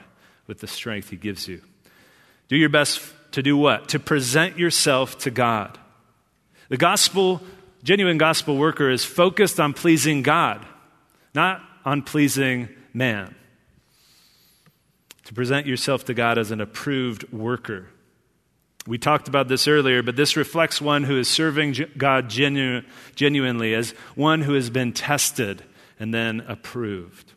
with 0.46 0.58
the 0.58 0.66
strength 0.66 1.10
He 1.10 1.16
gives 1.16 1.46
you. 1.46 1.62
Do 2.48 2.56
your 2.56 2.68
best 2.68 2.98
to 3.36 3.42
do 3.42 3.54
what? 3.54 3.88
To 3.88 3.98
present 3.98 4.58
yourself 4.58 5.18
to 5.18 5.30
God. 5.30 5.78
The 6.70 6.78
gospel, 6.78 7.42
genuine 7.84 8.16
gospel 8.16 8.56
worker 8.56 8.88
is 8.88 9.04
focused 9.04 9.60
on 9.60 9.74
pleasing 9.74 10.22
God, 10.22 10.64
not 11.34 11.60
on 11.84 12.00
pleasing 12.00 12.70
man. 12.94 13.34
To 15.24 15.34
present 15.34 15.66
yourself 15.66 16.06
to 16.06 16.14
God 16.14 16.38
as 16.38 16.50
an 16.50 16.62
approved 16.62 17.30
worker. 17.30 17.90
We 18.86 18.96
talked 18.96 19.28
about 19.28 19.48
this 19.48 19.68
earlier, 19.68 20.02
but 20.02 20.16
this 20.16 20.34
reflects 20.34 20.80
one 20.80 21.04
who 21.04 21.18
is 21.18 21.28
serving 21.28 21.76
God 21.98 22.30
genu- 22.30 22.84
genuinely 23.16 23.74
as 23.74 23.90
one 24.14 24.40
who 24.40 24.54
has 24.54 24.70
been 24.70 24.94
tested 24.94 25.62
and 26.00 26.14
then 26.14 26.42
approved. 26.48 27.34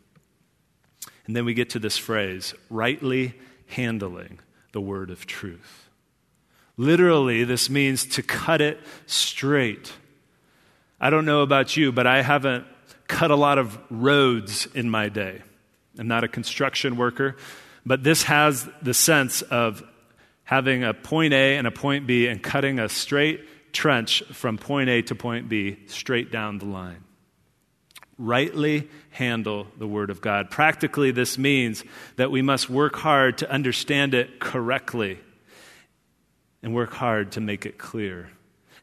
And 1.28 1.36
then 1.36 1.44
we 1.44 1.54
get 1.54 1.72
to 1.72 1.80
this 1.80 1.98
phrase 1.98 2.54
rightly 2.70 3.34
handling 3.68 4.40
the 4.72 4.80
word 4.80 5.10
of 5.10 5.26
truth. 5.26 5.89
Literally, 6.80 7.44
this 7.44 7.70
means 7.70 8.06
to 8.06 8.24
cut 8.24 8.62
it 8.62 8.80
straight. 9.06 9.92
I 10.98 11.10
don't 11.10 11.26
know 11.26 11.42
about 11.42 11.76
you, 11.76 11.92
but 11.92 12.08
I 12.08 12.22
haven't 12.22 12.66
cut 13.06 13.32
a 13.32 13.36
lot 13.36 13.58
of 13.58 13.78
roads 13.90 14.66
in 14.74 14.90
my 14.90 15.10
day. 15.10 15.42
I'm 15.98 16.08
not 16.08 16.24
a 16.24 16.30
construction 16.30 16.96
worker, 16.96 17.36
but 17.86 18.06
this 18.06 18.24
has 18.24 18.70
the 18.82 18.94
sense 18.94 19.42
of 19.42 19.84
having 20.46 20.86
a 20.86 20.94
point 20.94 21.34
A 21.34 21.58
and 21.58 21.68
a 21.68 21.72
point 21.72 22.08
B 22.08 22.28
and 22.28 22.42
cutting 22.42 22.80
a 22.80 22.88
straight 22.88 23.74
trench 23.74 24.24
from 24.32 24.58
point 24.58 24.90
A 24.90 25.02
to 25.02 25.16
point 25.16 25.50
B 25.50 25.80
straight 25.88 26.32
down 26.32 26.60
the 26.60 26.66
line. 26.66 27.04
Rightly 28.18 28.88
handle 29.10 29.68
the 29.78 29.88
Word 29.88 30.10
of 30.10 30.22
God. 30.22 30.50
Practically, 30.50 31.12
this 31.12 31.38
means 31.38 31.84
that 32.16 32.32
we 32.32 32.42
must 32.42 32.70
work 32.70 32.96
hard 32.96 33.40
to 33.40 33.52
understand 33.52 34.14
it 34.14 34.40
correctly 34.40 35.20
and 36.62 36.74
work 36.74 36.94
hard 36.94 37.32
to 37.34 37.42
make 37.42 37.66
it 37.66 37.78
clear. 37.78 38.30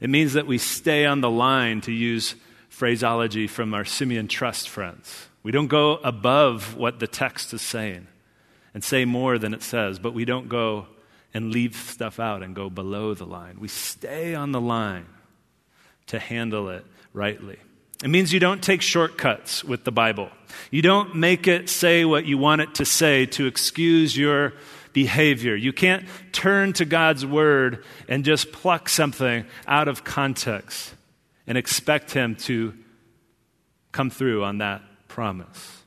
It 0.01 0.11
means 0.11 0.35
that 0.35 0.47
we 0.47 0.59
stay 0.59 1.07
on 1.07 1.21
the 1.21 1.31
line, 1.31 1.81
to 1.83 1.93
use 1.93 2.35
phraseology 2.69 3.47
from 3.47 3.73
our 3.75 3.85
Simeon 3.85 4.29
Trust 4.29 4.69
friends. 4.69 5.29
We 5.43 5.53
don't 5.53 5.69
go 5.69 5.95
above 5.97 6.77
what 6.77 6.99
the 6.99 7.07
text 7.07 7.55
is 7.55 7.63
saying 7.63 8.07
and 8.75 8.85
say 8.85 9.05
more 9.05 9.39
than 9.39 9.55
it 9.55 9.63
says, 9.63 9.99
but 9.99 10.13
we 10.13 10.25
don't 10.25 10.49
go 10.49 10.87
and 11.33 11.53
leave 11.53 11.77
stuff 11.77 12.21
out 12.21 12.43
and 12.43 12.55
go 12.55 12.69
below 12.69 13.15
the 13.15 13.27
line. 13.27 13.59
We 13.61 13.69
stay 13.69 14.35
on 14.35 14.53
the 14.53 14.61
line 14.61 15.07
to 16.07 16.19
handle 16.19 16.69
it 16.71 16.85
rightly. 17.13 17.59
It 18.05 18.09
means 18.09 18.33
you 18.33 18.41
don't 18.41 18.63
take 18.63 18.83
shortcuts 18.83 19.65
with 19.65 19.85
the 19.85 19.93
Bible. 19.93 20.31
You 20.71 20.83
don't 20.83 21.15
make 21.15 21.49
it 21.49 21.71
say 21.71 22.05
what 22.05 22.27
you 22.27 22.37
want 22.37 22.61
it 22.61 22.75
to 22.77 22.85
say 22.85 23.25
to 23.27 23.47
excuse 23.47 24.17
your 24.17 24.53
behavior. 24.97 25.55
You 25.55 25.75
can't 25.75 26.07
turn 26.33 26.73
to 26.73 26.87
God's 26.87 27.27
word 27.27 27.85
and 28.09 28.25
just 28.25 28.51
pluck 28.51 28.89
something 28.89 29.45
out 29.69 29.89
of 29.89 30.05
context 30.05 30.95
and 31.47 31.59
expect 31.59 32.13
Him 32.13 32.35
to 32.47 32.73
come 33.93 34.09
through 34.09 34.43
on 34.43 34.57
that 34.59 34.81
promise. 35.07 35.83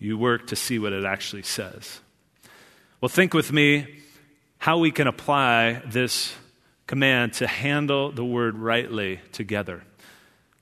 You 0.00 0.18
work 0.18 0.48
to 0.48 0.56
see 0.56 0.80
what 0.80 0.92
it 0.92 1.04
actually 1.04 1.44
says. 1.44 2.00
Well, 3.00 3.08
think 3.08 3.32
with 3.32 3.52
me 3.52 3.86
how 4.58 4.78
we 4.78 4.90
can 4.90 5.06
apply 5.06 5.80
this 5.86 6.34
command 6.88 7.34
to 7.34 7.46
handle 7.46 8.10
the 8.10 8.24
word 8.24 8.58
rightly 8.58 9.20
together. 9.30 9.84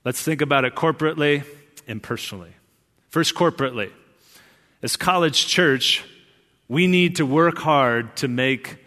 Let's 0.05 0.21
think 0.21 0.43
about 0.43 0.67
it 0.67 0.75
corporately 0.75 1.47
and 1.89 2.03
personally. 2.03 2.53
First, 3.09 3.35
corporately. 3.35 3.91
As 4.83 4.99
college 4.99 5.47
church, 5.47 6.05
we 6.69 6.87
need 6.87 7.17
to 7.17 7.27
work 7.27 7.59
hard 7.59 8.17
to 8.17 8.29
make 8.29 8.79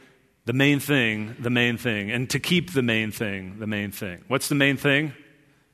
the 0.45 0.53
main 0.53 0.79
thing 0.79 1.35
the 1.39 1.49
main 1.49 1.77
thing 1.77 2.09
and 2.11 2.29
to 2.29 2.39
keep 2.39 2.73
the 2.73 2.81
main 2.81 3.11
thing 3.11 3.59
the 3.59 3.67
main 3.67 3.91
thing. 3.91 4.23
What's 4.27 4.49
the 4.49 4.55
main 4.55 4.77
thing? 4.77 5.13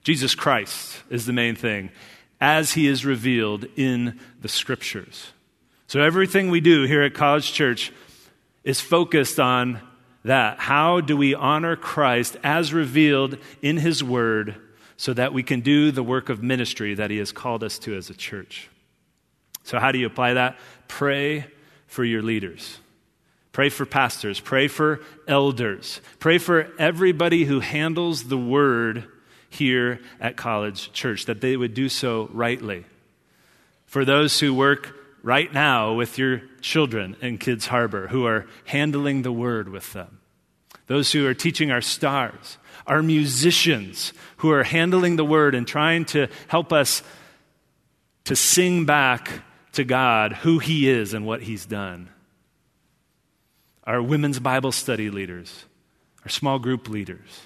Jesus 0.04 0.36
Christ 0.36 1.02
is 1.10 1.26
the 1.26 1.34
main 1.34 1.56
thing 1.56 1.90
as 2.42 2.74
he 2.74 2.88
is 2.88 3.06
revealed 3.06 3.66
in 3.76 4.20
the 4.42 4.48
scriptures. 4.48 5.32
So 5.88 6.02
everything 6.02 6.50
we 6.50 6.62
do 6.62 6.84
here 6.84 7.04
at 7.04 7.14
College 7.14 7.54
Church 7.54 7.92
is 8.64 8.82
focused 8.82 9.40
on 9.40 9.80
that. 10.24 10.60
How 10.60 11.00
do 11.00 11.16
we 11.16 11.34
honor 11.34 11.76
Christ 11.76 12.38
as 12.44 12.74
revealed 12.74 13.38
in 13.62 13.78
his 13.78 14.04
word 14.04 14.56
so 14.98 15.14
that 15.14 15.34
we 15.34 15.44
can 15.44 15.62
do 15.62 15.92
the 15.92 16.04
work 16.04 16.30
of 16.30 16.44
ministry 16.44 16.96
that 16.96 17.12
he 17.12 17.18
has 17.18 17.32
called 17.32 17.64
us 17.64 17.80
to 17.80 17.96
as 17.96 18.10
a 18.10 18.14
church? 18.14 18.70
So, 19.64 19.80
how 19.80 19.92
do 19.92 20.00
you 20.00 20.06
apply 20.06 20.34
that? 20.34 20.58
Pray 20.88 21.48
for 21.96 22.04
your 22.04 22.22
leaders. 22.22 22.80
Pray 23.54 23.70
for 23.70 23.86
pastors. 23.86 24.42
Pray 24.42 24.68
for 24.68 25.00
elders. 25.30 26.02
Pray 26.20 26.38
for 26.38 26.68
everybody 26.78 27.46
who 27.46 27.62
handles 27.62 28.26
the 28.26 28.38
word 28.38 29.06
here 29.50 30.02
at 30.20 30.36
College 30.36 30.92
Church, 30.92 31.26
that 31.26 31.40
they 31.40 31.56
would 31.56 31.74
do 31.74 31.88
so 31.88 32.30
rightly. 32.34 32.84
For 33.86 34.04
those 34.04 34.42
who 34.42 34.54
work 34.54 34.94
right 35.24 35.54
now 35.54 35.94
with 35.94 36.18
your 36.18 36.42
children 36.60 37.16
in 37.22 37.38
Kids 37.38 37.68
Harbor, 37.68 38.08
who 38.08 38.26
are 38.26 38.46
handling 38.66 39.22
the 39.22 39.32
word 39.32 39.70
with 39.70 39.94
them, 39.94 40.20
those 40.88 41.14
who 41.14 41.26
are 41.26 41.34
teaching 41.34 41.72
our 41.72 41.80
stars, 41.80 42.58
our 42.86 43.02
musicians 43.02 44.12
who 44.38 44.52
are 44.52 44.64
handling 44.64 45.16
the 45.16 45.24
word 45.24 45.56
and 45.56 45.66
trying 45.66 46.04
to 46.04 46.28
help 46.50 46.74
us 46.74 47.04
to 48.26 48.36
sing 48.36 48.84
back 48.84 49.32
to 49.76 49.84
God 49.84 50.34
who 50.34 50.60
He 50.60 50.90
is 50.90 51.14
and 51.14 51.26
what 51.26 51.42
He's 51.42 51.66
done. 51.66 52.10
Our 53.84 54.02
women's 54.02 54.40
Bible 54.40 54.72
study 54.72 55.10
leaders, 55.10 55.66
our 56.24 56.30
small 56.30 56.60
group 56.60 56.90
leaders, 56.90 57.42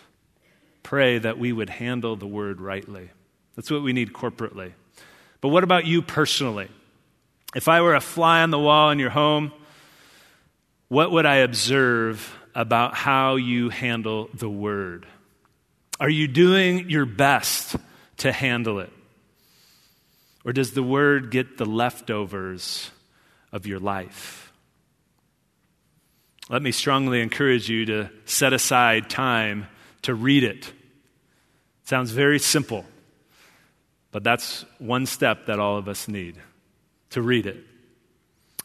pray 0.83 1.19
that 1.19 1.37
we 1.37 1.51
would 1.51 1.69
handle 1.69 2.15
the 2.15 2.27
word 2.27 2.61
rightly. 2.61 3.09
That's 3.55 3.69
what 3.69 3.83
we 3.83 3.93
need 3.93 4.13
corporately. 4.13 4.71
But 5.41 5.49
what 5.49 5.63
about 5.63 5.85
you 5.85 6.01
personally? 6.01 6.69
If 7.55 7.67
I 7.67 7.81
were 7.81 7.95
a 7.95 8.01
fly 8.01 8.41
on 8.41 8.51
the 8.51 8.59
wall 8.59 8.91
in 8.91 8.99
your 8.99 9.09
home, 9.09 9.51
what 10.87 11.11
would 11.11 11.25
I 11.25 11.37
observe 11.37 12.35
about 12.55 12.93
how 12.93 13.35
you 13.35 13.69
handle 13.69 14.29
the 14.33 14.49
word? 14.49 15.05
Are 15.99 16.09
you 16.09 16.27
doing 16.27 16.89
your 16.89 17.05
best 17.05 17.75
to 18.17 18.31
handle 18.31 18.79
it? 18.79 18.91
Or 20.49 20.51
does 20.51 20.71
the 20.71 20.81
word 20.81 21.29
get 21.29 21.59
the 21.59 21.65
leftovers 21.67 22.89
of 23.51 23.67
your 23.67 23.77
life? 23.77 24.51
Let 26.49 26.63
me 26.63 26.71
strongly 26.71 27.21
encourage 27.21 27.69
you 27.69 27.85
to 27.85 28.09
set 28.25 28.51
aside 28.51 29.11
time 29.11 29.67
to 30.01 30.15
read 30.15 30.43
it. 30.43 30.73
Sounds 31.83 32.09
very 32.09 32.39
simple, 32.39 32.83
but 34.11 34.23
that's 34.23 34.65
one 34.79 35.05
step 35.05 35.45
that 35.45 35.59
all 35.59 35.77
of 35.77 35.87
us 35.87 36.07
need 36.07 36.35
to 37.11 37.21
read 37.21 37.45
it. 37.45 37.63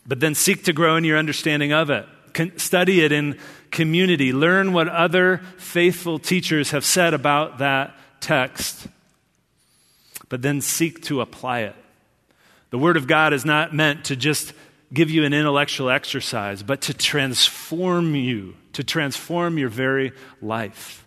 But 0.06 0.20
then 0.20 0.34
seek 0.34 0.64
to 0.64 0.72
grow 0.72 0.96
in 0.96 1.04
your 1.04 1.18
understanding 1.18 1.74
of 1.74 1.90
it. 1.90 2.06
Study 2.56 3.04
it 3.04 3.12
in 3.12 3.38
community. 3.70 4.32
Learn 4.32 4.72
what 4.72 4.88
other 4.88 5.42
faithful 5.58 6.18
teachers 6.18 6.70
have 6.70 6.86
said 6.86 7.12
about 7.12 7.58
that 7.58 7.94
text 8.20 8.88
but 10.28 10.42
then 10.42 10.60
seek 10.60 11.02
to 11.04 11.20
apply 11.20 11.60
it. 11.60 11.76
The 12.70 12.78
Word 12.78 12.96
of 12.96 13.06
God 13.06 13.32
is 13.32 13.44
not 13.44 13.74
meant 13.74 14.06
to 14.06 14.16
just 14.16 14.52
give 14.92 15.10
you 15.10 15.24
an 15.24 15.34
intellectual 15.34 15.90
exercise, 15.90 16.62
but 16.62 16.82
to 16.82 16.94
transform 16.94 18.14
you, 18.14 18.56
to 18.72 18.84
transform 18.84 19.58
your 19.58 19.68
very 19.68 20.12
life. 20.40 21.06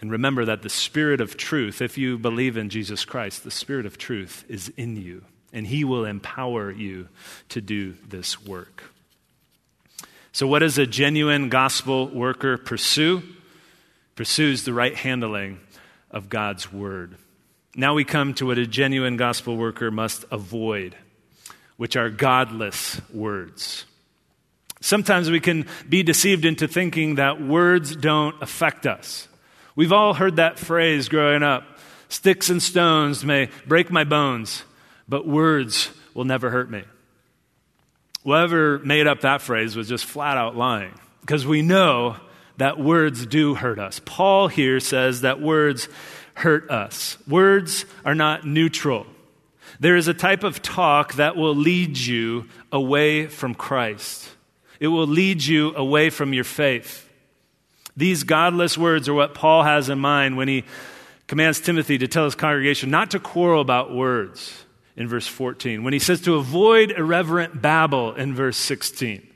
And 0.00 0.10
remember 0.10 0.44
that 0.44 0.62
the 0.62 0.68
Spirit 0.68 1.20
of 1.20 1.36
truth, 1.36 1.80
if 1.80 1.98
you 1.98 2.18
believe 2.18 2.56
in 2.56 2.70
Jesus 2.70 3.04
Christ, 3.04 3.42
the 3.42 3.50
Spirit 3.50 3.86
of 3.86 3.98
truth 3.98 4.44
is 4.48 4.68
in 4.76 4.96
you, 4.96 5.24
and 5.52 5.66
He 5.66 5.84
will 5.84 6.04
empower 6.04 6.70
you 6.70 7.08
to 7.48 7.60
do 7.60 7.94
this 8.06 8.44
work. 8.44 8.84
So, 10.32 10.46
what 10.46 10.60
does 10.60 10.78
a 10.78 10.86
genuine 10.86 11.48
gospel 11.48 12.08
worker 12.08 12.56
pursue? 12.56 13.22
Pursues 14.14 14.64
the 14.64 14.72
right 14.72 14.94
handling 14.94 15.60
of 16.10 16.28
God's 16.28 16.72
Word. 16.72 17.16
Now 17.74 17.94
we 17.94 18.04
come 18.04 18.34
to 18.34 18.46
what 18.46 18.58
a 18.58 18.66
genuine 18.66 19.16
gospel 19.16 19.56
worker 19.56 19.90
must 19.90 20.24
avoid, 20.30 20.96
which 21.76 21.96
are 21.96 22.10
godless 22.10 23.00
words. 23.12 23.84
Sometimes 24.80 25.30
we 25.30 25.40
can 25.40 25.66
be 25.88 26.02
deceived 26.02 26.44
into 26.44 26.68
thinking 26.68 27.16
that 27.16 27.40
words 27.42 27.96
don't 27.96 28.40
affect 28.40 28.86
us. 28.86 29.28
We've 29.74 29.92
all 29.92 30.14
heard 30.14 30.36
that 30.36 30.58
phrase 30.58 31.08
growing 31.08 31.42
up 31.42 31.64
sticks 32.08 32.48
and 32.50 32.62
stones 32.62 33.24
may 33.24 33.50
break 33.66 33.90
my 33.90 34.04
bones, 34.04 34.64
but 35.08 35.26
words 35.26 35.90
will 36.14 36.24
never 36.24 36.50
hurt 36.50 36.70
me. 36.70 36.82
Whoever 38.24 38.78
made 38.80 39.06
up 39.06 39.20
that 39.22 39.42
phrase 39.42 39.76
was 39.76 39.88
just 39.88 40.04
flat 40.04 40.36
out 40.36 40.56
lying 40.56 40.94
because 41.20 41.46
we 41.46 41.62
know 41.62 42.16
that 42.56 42.78
words 42.78 43.24
do 43.24 43.54
hurt 43.54 43.78
us. 43.78 44.00
Paul 44.04 44.48
here 44.48 44.80
says 44.80 45.20
that 45.20 45.40
words 45.40 45.88
hurt 46.38 46.70
us. 46.70 47.18
Words 47.26 47.84
are 48.04 48.14
not 48.14 48.46
neutral. 48.46 49.06
There 49.80 49.96
is 49.96 50.08
a 50.08 50.14
type 50.14 50.44
of 50.44 50.62
talk 50.62 51.14
that 51.14 51.36
will 51.36 51.54
lead 51.54 51.98
you 51.98 52.48
away 52.72 53.26
from 53.26 53.54
Christ. 53.54 54.28
It 54.80 54.88
will 54.88 55.06
lead 55.06 55.44
you 55.44 55.74
away 55.74 56.10
from 56.10 56.32
your 56.32 56.44
faith. 56.44 57.08
These 57.96 58.22
godless 58.22 58.78
words 58.78 59.08
are 59.08 59.14
what 59.14 59.34
Paul 59.34 59.64
has 59.64 59.88
in 59.88 59.98
mind 59.98 60.36
when 60.36 60.46
he 60.46 60.64
commands 61.26 61.60
Timothy 61.60 61.98
to 61.98 62.06
tell 62.06 62.24
his 62.24 62.36
congregation 62.36 62.90
not 62.90 63.10
to 63.10 63.18
quarrel 63.18 63.60
about 63.60 63.92
words 63.92 64.64
in 64.96 65.08
verse 65.08 65.26
14, 65.26 65.82
when 65.82 65.92
he 65.92 65.98
says 65.98 66.20
to 66.22 66.36
avoid 66.36 66.92
irreverent 66.92 67.60
babble 67.60 68.14
in 68.14 68.34
verse 68.34 68.56
16. 68.56 69.26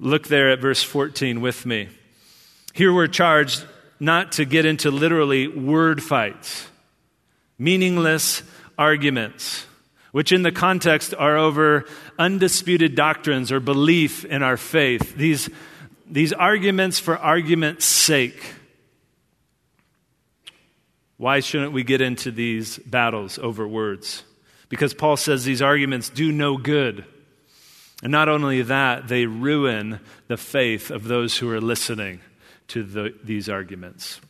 Look 0.00 0.28
there 0.28 0.50
at 0.50 0.60
verse 0.60 0.82
14 0.82 1.40
with 1.40 1.66
me. 1.66 1.88
Here 2.72 2.92
we're 2.92 3.06
charged 3.06 3.64
not 4.00 4.32
to 4.32 4.46
get 4.46 4.64
into 4.64 4.90
literally 4.90 5.46
word 5.46 6.02
fights, 6.02 6.66
meaningless 7.58 8.42
arguments, 8.78 9.66
which 10.12 10.32
in 10.32 10.42
the 10.42 10.50
context 10.50 11.14
are 11.16 11.36
over 11.36 11.84
undisputed 12.18 12.94
doctrines 12.94 13.52
or 13.52 13.60
belief 13.60 14.24
in 14.24 14.42
our 14.42 14.56
faith. 14.56 15.14
These, 15.16 15.50
these 16.10 16.32
arguments 16.32 16.98
for 16.98 17.16
argument's 17.16 17.84
sake. 17.84 18.54
Why 21.18 21.40
shouldn't 21.40 21.72
we 21.72 21.84
get 21.84 22.00
into 22.00 22.30
these 22.30 22.78
battles 22.78 23.38
over 23.38 23.68
words? 23.68 24.24
Because 24.70 24.94
Paul 24.94 25.18
says 25.18 25.44
these 25.44 25.60
arguments 25.60 26.08
do 26.08 26.32
no 26.32 26.56
good. 26.56 27.04
And 28.02 28.10
not 28.10 28.30
only 28.30 28.62
that, 28.62 29.08
they 29.08 29.26
ruin 29.26 30.00
the 30.28 30.38
faith 30.38 30.90
of 30.90 31.04
those 31.04 31.36
who 31.36 31.50
are 31.50 31.60
listening 31.60 32.20
to 32.70 32.82
the, 32.82 33.14
these 33.22 33.48
arguments. 33.48 34.20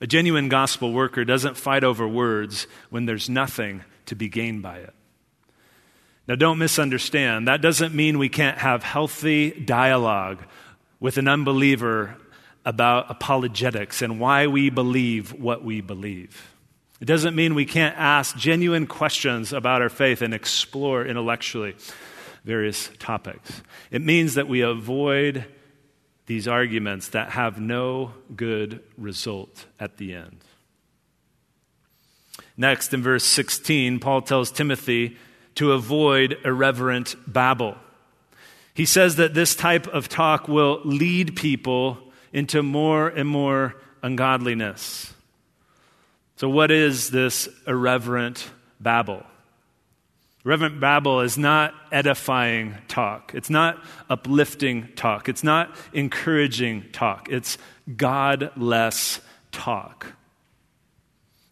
A 0.00 0.06
genuine 0.06 0.48
gospel 0.48 0.92
worker 0.92 1.24
doesn't 1.24 1.56
fight 1.56 1.82
over 1.82 2.06
words 2.06 2.66
when 2.90 3.06
there's 3.06 3.28
nothing 3.28 3.82
to 4.06 4.14
be 4.14 4.28
gained 4.28 4.62
by 4.62 4.78
it. 4.78 4.94
Now, 6.28 6.34
don't 6.34 6.58
misunderstand. 6.58 7.48
That 7.48 7.62
doesn't 7.62 7.94
mean 7.94 8.18
we 8.18 8.28
can't 8.28 8.58
have 8.58 8.82
healthy 8.82 9.50
dialogue 9.50 10.42
with 11.00 11.16
an 11.16 11.26
unbeliever 11.26 12.16
about 12.64 13.10
apologetics 13.10 14.02
and 14.02 14.20
why 14.20 14.46
we 14.46 14.68
believe 14.68 15.32
what 15.32 15.64
we 15.64 15.80
believe. 15.80 16.54
It 17.00 17.06
doesn't 17.06 17.34
mean 17.34 17.54
we 17.54 17.64
can't 17.64 17.96
ask 17.96 18.36
genuine 18.36 18.86
questions 18.86 19.52
about 19.52 19.82
our 19.82 19.88
faith 19.88 20.20
and 20.20 20.34
explore 20.34 21.04
intellectually 21.04 21.76
various 22.44 22.90
topics. 22.98 23.62
It 23.90 24.02
means 24.02 24.34
that 24.34 24.48
we 24.48 24.60
avoid 24.60 25.46
these 26.28 26.46
arguments 26.46 27.08
that 27.08 27.30
have 27.30 27.58
no 27.58 28.12
good 28.36 28.80
result 28.98 29.64
at 29.80 29.96
the 29.96 30.12
end. 30.12 30.36
Next, 32.54 32.92
in 32.92 33.02
verse 33.02 33.24
16, 33.24 33.98
Paul 33.98 34.20
tells 34.20 34.50
Timothy 34.52 35.16
to 35.54 35.72
avoid 35.72 36.36
irreverent 36.44 37.16
babble. 37.26 37.76
He 38.74 38.84
says 38.84 39.16
that 39.16 39.32
this 39.32 39.56
type 39.56 39.86
of 39.88 40.10
talk 40.10 40.48
will 40.48 40.82
lead 40.84 41.34
people 41.34 41.96
into 42.30 42.62
more 42.62 43.08
and 43.08 43.26
more 43.26 43.76
ungodliness. 44.02 45.14
So, 46.36 46.48
what 46.50 46.70
is 46.70 47.10
this 47.10 47.48
irreverent 47.66 48.50
babble? 48.78 49.24
Irreverent 50.48 50.80
babble 50.80 51.20
is 51.20 51.36
not 51.36 51.74
edifying 51.92 52.74
talk. 52.88 53.32
It's 53.34 53.50
not 53.50 53.84
uplifting 54.08 54.88
talk. 54.96 55.28
It's 55.28 55.44
not 55.44 55.76
encouraging 55.92 56.86
talk. 56.90 57.28
It's 57.30 57.58
godless 57.98 59.20
talk. 59.52 60.06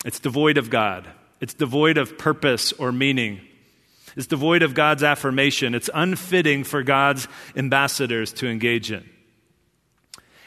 It's 0.07 0.19
devoid 0.19 0.57
of 0.57 0.71
God. 0.71 1.07
It's 1.43 1.53
devoid 1.53 1.99
of 1.99 2.17
purpose 2.17 2.73
or 2.73 2.91
meaning. 2.91 3.43
It's 4.17 4.29
devoid 4.29 4.63
of 4.63 4.73
God's 4.73 5.03
affirmation. 5.03 5.75
It's 5.75 5.91
unfitting 5.93 6.65
for 6.65 6.83
God's 6.83 7.29
ambassadors 7.55 8.33
to 8.33 8.49
engage 8.49 8.91
in. 8.91 9.07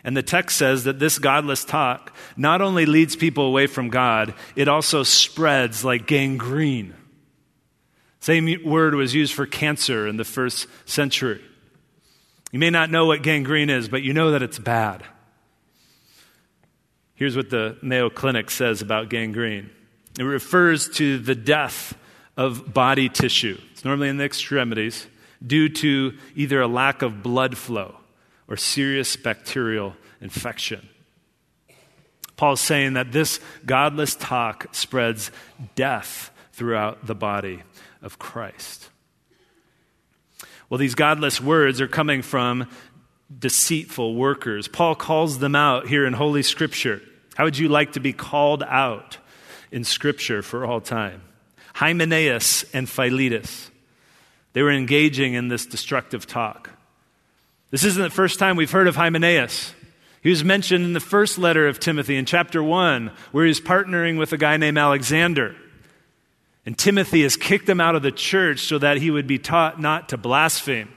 And 0.03 0.17
the 0.17 0.23
text 0.23 0.57
says 0.57 0.85
that 0.85 0.97
this 0.97 1.19
godless 1.19 1.63
talk 1.63 2.15
not 2.35 2.61
only 2.61 2.87
leads 2.87 3.15
people 3.15 3.45
away 3.45 3.67
from 3.67 3.89
God, 3.89 4.33
it 4.55 4.67
also 4.67 5.03
spreads 5.03 5.85
like 5.85 6.07
gangrene. 6.07 6.95
Same 8.19 8.63
word 8.65 8.95
was 8.95 9.13
used 9.15 9.33
for 9.33 9.45
cancer 9.45 10.07
in 10.07 10.17
the 10.17 10.25
first 10.25 10.67
century. 10.85 11.41
You 12.51 12.59
may 12.59 12.69
not 12.69 12.89
know 12.89 13.05
what 13.05 13.23
gangrene 13.23 13.69
is, 13.69 13.87
but 13.87 14.01
you 14.01 14.13
know 14.13 14.31
that 14.31 14.41
it's 14.41 14.59
bad. 14.59 15.03
Here's 17.15 17.35
what 17.35 17.49
the 17.49 17.77
Mayo 17.81 18.09
Clinic 18.09 18.49
says 18.49 18.81
about 18.81 19.09
gangrene 19.09 19.69
it 20.17 20.23
refers 20.23 20.89
to 20.89 21.17
the 21.17 21.35
death 21.35 21.95
of 22.35 22.73
body 22.73 23.07
tissue. 23.07 23.57
It's 23.71 23.85
normally 23.85 24.09
in 24.09 24.17
the 24.17 24.25
extremities 24.25 25.07
due 25.45 25.69
to 25.69 26.17
either 26.35 26.59
a 26.59 26.67
lack 26.67 27.01
of 27.01 27.23
blood 27.23 27.57
flow 27.57 27.95
or 28.47 28.57
serious 28.57 29.15
bacterial 29.15 29.95
infection. 30.19 30.89
Paul's 32.35 32.61
saying 32.61 32.93
that 32.93 33.11
this 33.11 33.39
godless 33.65 34.15
talk 34.15 34.73
spreads 34.73 35.31
death 35.75 36.31
throughout 36.59 37.07
the 37.07 37.15
body 37.15 37.63
of 38.01 38.19
Christ. 38.19 38.89
Well, 40.69 40.77
these 40.77 40.93
godless 40.93 41.39
words 41.39 41.79
are 41.79 41.87
coming 41.87 42.21
from 42.21 42.67
deceitful 43.39 44.13
workers. 44.13 44.67
Paul 44.67 44.93
calls 44.93 45.39
them 45.39 45.55
out 45.55 45.87
here 45.87 46.05
in 46.05 46.11
Holy 46.11 46.43
Scripture. 46.43 47.01
How 47.35 47.45
would 47.45 47.57
you 47.57 47.69
like 47.69 47.93
to 47.93 48.01
be 48.01 48.11
called 48.11 48.61
out 48.63 49.17
in 49.71 49.85
Scripture 49.85 50.41
for 50.41 50.65
all 50.65 50.81
time? 50.81 51.21
Hymenaeus 51.75 52.65
and 52.73 52.89
Philetus. 52.89 53.71
They 54.51 54.61
were 54.61 54.71
engaging 54.71 55.35
in 55.35 55.47
this 55.47 55.65
destructive 55.65 56.27
talk. 56.27 56.71
This 57.71 57.85
isn't 57.85 58.03
the 58.03 58.09
first 58.09 58.37
time 58.37 58.57
we've 58.57 58.69
heard 58.69 58.89
of 58.89 58.97
Hymenaeus. 58.97 59.73
He 60.21 60.29
was 60.29 60.43
mentioned 60.43 60.83
in 60.83 60.91
the 60.91 60.99
first 60.99 61.37
letter 61.37 61.69
of 61.69 61.79
Timothy 61.79 62.17
in 62.17 62.25
chapter 62.25 62.61
1, 62.61 63.11
where 63.31 63.45
he's 63.45 63.61
partnering 63.61 64.19
with 64.19 64.33
a 64.33 64.37
guy 64.37 64.57
named 64.57 64.77
Alexander. 64.77 65.55
And 66.69 66.77
Timothy 66.77 67.23
has 67.23 67.35
kicked 67.35 67.67
him 67.67 67.81
out 67.81 67.95
of 67.95 68.03
the 68.03 68.11
church 68.11 68.59
so 68.59 68.77
that 68.77 68.97
he 68.97 69.09
would 69.09 69.25
be 69.25 69.39
taught 69.39 69.81
not 69.81 70.09
to 70.09 70.17
blaspheme. 70.17 70.89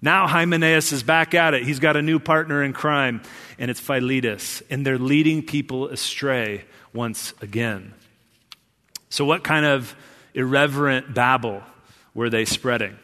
Now 0.00 0.26
Hymenaeus 0.26 0.92
is 0.92 1.02
back 1.02 1.34
at 1.34 1.52
it. 1.52 1.62
He's 1.62 1.78
got 1.78 1.94
a 1.94 2.00
new 2.00 2.18
partner 2.18 2.62
in 2.62 2.72
crime, 2.72 3.20
and 3.58 3.70
it's 3.70 3.80
Philetus. 3.80 4.62
And 4.70 4.86
they're 4.86 4.96
leading 4.96 5.42
people 5.42 5.88
astray 5.88 6.64
once 6.94 7.34
again. 7.42 7.92
So, 9.10 9.26
what 9.26 9.44
kind 9.44 9.66
of 9.66 9.94
irreverent 10.32 11.12
babble 11.12 11.60
were 12.14 12.30
they 12.30 12.46
spreading? 12.46 12.96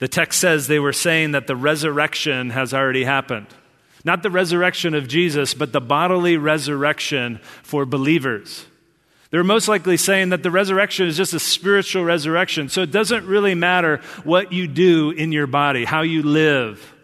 The 0.00 0.08
text 0.08 0.40
says 0.40 0.66
they 0.66 0.80
were 0.80 0.92
saying 0.92 1.30
that 1.30 1.46
the 1.46 1.54
resurrection 1.54 2.50
has 2.50 2.74
already 2.74 3.04
happened. 3.04 3.46
Not 4.04 4.24
the 4.24 4.30
resurrection 4.30 4.92
of 4.92 5.06
Jesus, 5.06 5.54
but 5.54 5.72
the 5.72 5.80
bodily 5.80 6.36
resurrection 6.36 7.38
for 7.62 7.86
believers. 7.86 8.66
They're 9.30 9.44
most 9.44 9.68
likely 9.68 9.96
saying 9.96 10.28
that 10.28 10.42
the 10.42 10.50
resurrection 10.50 11.06
is 11.06 11.16
just 11.16 11.34
a 11.34 11.40
spiritual 11.40 12.04
resurrection. 12.04 12.68
So 12.68 12.82
it 12.82 12.90
doesn't 12.90 13.26
really 13.26 13.54
matter 13.54 14.00
what 14.24 14.52
you 14.52 14.68
do 14.68 15.10
in 15.10 15.32
your 15.32 15.46
body, 15.46 15.84
how 15.84 16.02
you 16.02 16.22
live. 16.22 16.94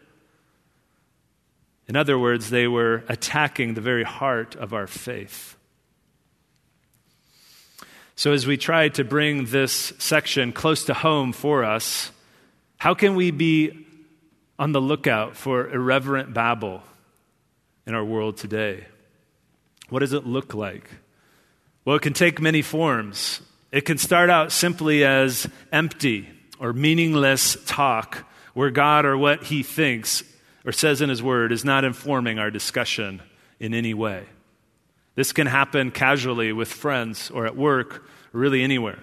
In 1.89 1.97
other 1.97 2.19
words, 2.19 2.51
they 2.51 2.69
were 2.69 3.05
attacking 3.09 3.75
the 3.75 3.81
very 3.81 4.05
heart 4.05 4.55
of 4.55 4.73
our 4.73 4.87
faith. 4.87 5.57
So, 8.15 8.33
as 8.33 8.47
we 8.47 8.57
try 8.57 8.89
to 8.91 9.05
bring 9.05 9.47
this 9.47 9.93
section 9.99 10.53
close 10.53 10.85
to 10.85 10.95
home 10.95 11.33
for 11.33 11.65
us, 11.65 12.13
how 12.77 12.95
can 12.95 13.15
we 13.17 13.31
be 13.31 13.87
on 14.59 14.73
the 14.73 14.81
lookout 14.81 15.37
for 15.37 15.69
irreverent 15.69 16.33
babble 16.33 16.83
in 17.87 17.95
our 17.95 18.05
world 18.05 18.37
today? 18.37 18.87
What 19.89 20.01
does 20.01 20.13
it 20.13 20.25
look 20.25 20.55
like? 20.55 20.89
Well, 21.85 21.97
it 21.97 22.03
can 22.03 22.13
take 22.13 22.41
many 22.41 22.63
forms. 22.63 23.41
It 23.73 23.83
can 23.83 23.99
start 23.99 24.31
out 24.31 24.53
simply 24.53 25.05
as 25.05 25.49
empty 25.73 26.29
or 26.61 26.73
meaningless 26.73 27.57
talk 27.67 28.25
where 28.55 28.71
God 28.71 29.05
or 29.05 29.19
what 29.19 29.45
he 29.45 29.63
thinks 29.63 30.23
or 30.65 30.73
says 30.73 31.01
in 31.01 31.09
his 31.09 31.23
word 31.23 31.51
is 31.51 31.65
not 31.65 31.85
informing 31.85 32.39
our 32.39 32.51
discussion 32.51 33.23
in 33.59 33.75
any 33.75 33.95
way. 33.95 34.25
This 35.15 35.33
can 35.33 35.47
happen 35.47 35.91
casually 35.91 36.53
with 36.53 36.69
friends 36.69 37.31
or 37.31 37.47
at 37.47 37.57
work 37.57 38.05
or 38.33 38.41
really 38.41 38.63
anywhere. 38.63 38.99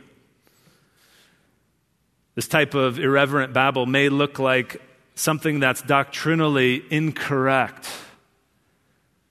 This 2.36 2.48
type 2.48 2.74
of 2.74 3.00
irreverent 3.00 3.54
babble 3.54 3.86
may 3.86 4.08
look 4.08 4.40
like 4.40 4.82
something 5.16 5.60
that's 5.60 5.82
doctrinally 5.82 6.82
incorrect, 6.90 7.90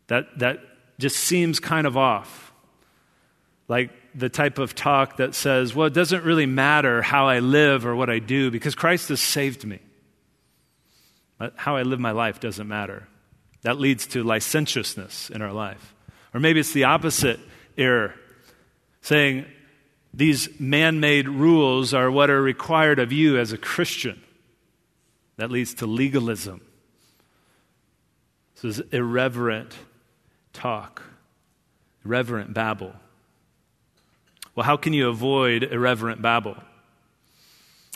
that, 0.08 0.38
that 0.38 0.60
just 0.98 1.16
seems 1.16 1.60
kind 1.60 1.86
of 1.86 1.96
off. 1.96 2.47
Like 3.68 3.90
the 4.14 4.28
type 4.30 4.58
of 4.58 4.74
talk 4.74 5.18
that 5.18 5.34
says, 5.34 5.74
well, 5.74 5.86
it 5.86 5.94
doesn't 5.94 6.24
really 6.24 6.46
matter 6.46 7.02
how 7.02 7.28
I 7.28 7.38
live 7.40 7.86
or 7.86 7.94
what 7.94 8.10
I 8.10 8.18
do 8.18 8.50
because 8.50 8.74
Christ 8.74 9.10
has 9.10 9.20
saved 9.20 9.64
me. 9.64 9.78
But 11.38 11.52
how 11.56 11.76
I 11.76 11.82
live 11.82 12.00
my 12.00 12.10
life 12.10 12.40
doesn't 12.40 12.66
matter. 12.66 13.06
That 13.62 13.78
leads 13.78 14.06
to 14.08 14.24
licentiousness 14.24 15.30
in 15.30 15.42
our 15.42 15.52
life. 15.52 15.94
Or 16.34 16.40
maybe 16.40 16.60
it's 16.60 16.72
the 16.72 16.84
opposite 16.84 17.38
error, 17.76 18.14
saying, 19.02 19.44
these 20.12 20.48
man 20.58 21.00
made 21.00 21.28
rules 21.28 21.94
are 21.94 22.10
what 22.10 22.30
are 22.30 22.40
required 22.40 22.98
of 22.98 23.12
you 23.12 23.38
as 23.38 23.52
a 23.52 23.58
Christian. 23.58 24.20
That 25.36 25.50
leads 25.50 25.74
to 25.74 25.86
legalism. 25.86 26.60
This 28.54 28.78
is 28.78 28.86
irreverent 28.92 29.76
talk, 30.52 31.02
irreverent 32.04 32.52
babble. 32.52 32.94
Well, 34.58 34.64
how 34.64 34.76
can 34.76 34.92
you 34.92 35.08
avoid 35.08 35.62
irreverent 35.62 36.20
babble? 36.20 36.56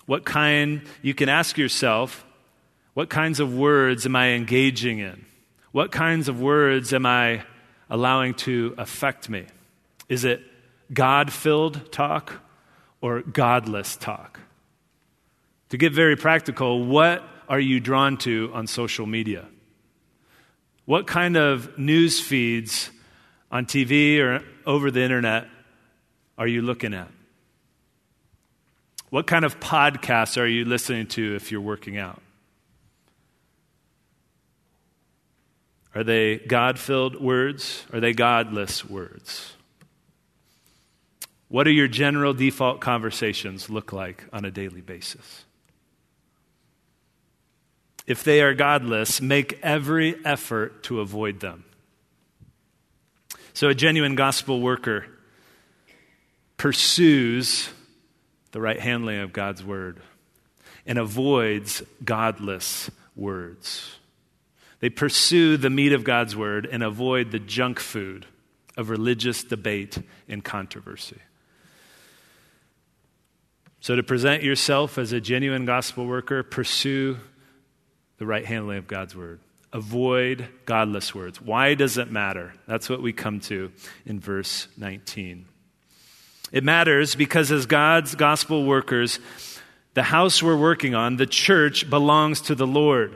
What 0.06 0.24
kind, 0.24 0.82
you 1.02 1.12
can 1.12 1.28
ask 1.28 1.58
yourself, 1.58 2.24
what 2.94 3.10
kinds 3.10 3.40
of 3.40 3.52
words 3.52 4.06
am 4.06 4.14
I 4.14 4.28
engaging 4.34 5.00
in? 5.00 5.24
What 5.72 5.90
kinds 5.90 6.28
of 6.28 6.40
words 6.40 6.94
am 6.94 7.04
I 7.04 7.42
allowing 7.90 8.34
to 8.46 8.76
affect 8.78 9.28
me? 9.28 9.46
Is 10.08 10.24
it 10.24 10.40
God 10.94 11.32
filled 11.32 11.90
talk 11.90 12.34
or 13.00 13.22
godless 13.22 13.96
talk? 13.96 14.38
To 15.70 15.76
get 15.76 15.92
very 15.92 16.14
practical, 16.14 16.84
what 16.84 17.24
are 17.48 17.58
you 17.58 17.80
drawn 17.80 18.18
to 18.18 18.52
on 18.54 18.68
social 18.68 19.06
media? 19.06 19.48
What 20.84 21.08
kind 21.08 21.36
of 21.36 21.76
news 21.76 22.20
feeds 22.20 22.92
on 23.50 23.66
TV 23.66 24.20
or 24.20 24.44
over 24.64 24.92
the 24.92 25.02
internet 25.02 25.48
are 26.42 26.48
you 26.48 26.60
looking 26.60 26.92
at? 26.92 27.06
What 29.10 29.28
kind 29.28 29.44
of 29.44 29.60
podcasts 29.60 30.36
are 30.36 30.46
you 30.46 30.64
listening 30.64 31.06
to 31.08 31.36
if 31.36 31.52
you're 31.52 31.60
working 31.60 31.98
out? 31.98 32.20
Are 35.94 36.02
they 36.02 36.38
God 36.38 36.80
filled 36.80 37.22
words? 37.22 37.84
Are 37.92 38.00
they 38.00 38.12
godless 38.12 38.84
words? 38.84 39.52
What 41.46 41.62
do 41.62 41.70
your 41.70 41.86
general 41.86 42.34
default 42.34 42.80
conversations 42.80 43.70
look 43.70 43.92
like 43.92 44.24
on 44.32 44.44
a 44.44 44.50
daily 44.50 44.80
basis? 44.80 45.44
If 48.04 48.24
they 48.24 48.42
are 48.42 48.52
godless, 48.52 49.20
make 49.20 49.60
every 49.62 50.16
effort 50.24 50.82
to 50.84 50.98
avoid 50.98 51.38
them. 51.38 51.62
So, 53.54 53.68
a 53.68 53.76
genuine 53.76 54.16
gospel 54.16 54.60
worker 54.60 55.06
pursues 56.62 57.68
the 58.52 58.60
right 58.60 58.78
handling 58.78 59.18
of 59.18 59.32
God's 59.32 59.64
word 59.64 60.00
and 60.86 60.96
avoids 60.96 61.82
godless 62.04 62.88
words. 63.16 63.96
They 64.78 64.88
pursue 64.88 65.56
the 65.56 65.70
meat 65.70 65.92
of 65.92 66.04
God's 66.04 66.36
word 66.36 66.68
and 66.70 66.84
avoid 66.84 67.32
the 67.32 67.40
junk 67.40 67.80
food 67.80 68.26
of 68.76 68.90
religious 68.90 69.42
debate 69.42 69.98
and 70.28 70.44
controversy. 70.44 71.18
So, 73.80 73.96
to 73.96 74.04
present 74.04 74.44
yourself 74.44 74.98
as 74.98 75.12
a 75.12 75.20
genuine 75.20 75.64
gospel 75.64 76.06
worker, 76.06 76.44
pursue 76.44 77.18
the 78.18 78.26
right 78.26 78.46
handling 78.46 78.78
of 78.78 78.86
God's 78.86 79.16
word. 79.16 79.40
Avoid 79.72 80.46
godless 80.64 81.12
words. 81.12 81.40
Why 81.40 81.74
does 81.74 81.98
it 81.98 82.12
matter? 82.12 82.54
That's 82.68 82.88
what 82.88 83.02
we 83.02 83.12
come 83.12 83.40
to 83.40 83.72
in 84.06 84.20
verse 84.20 84.68
19. 84.76 85.46
It 86.52 86.62
matters 86.62 87.14
because, 87.14 87.50
as 87.50 87.66
God's 87.66 88.14
gospel 88.14 88.64
workers, 88.64 89.18
the 89.94 90.02
house 90.02 90.42
we're 90.42 90.56
working 90.56 90.94
on, 90.94 91.16
the 91.16 91.26
church, 91.26 91.88
belongs 91.88 92.42
to 92.42 92.54
the 92.54 92.66
Lord. 92.66 93.14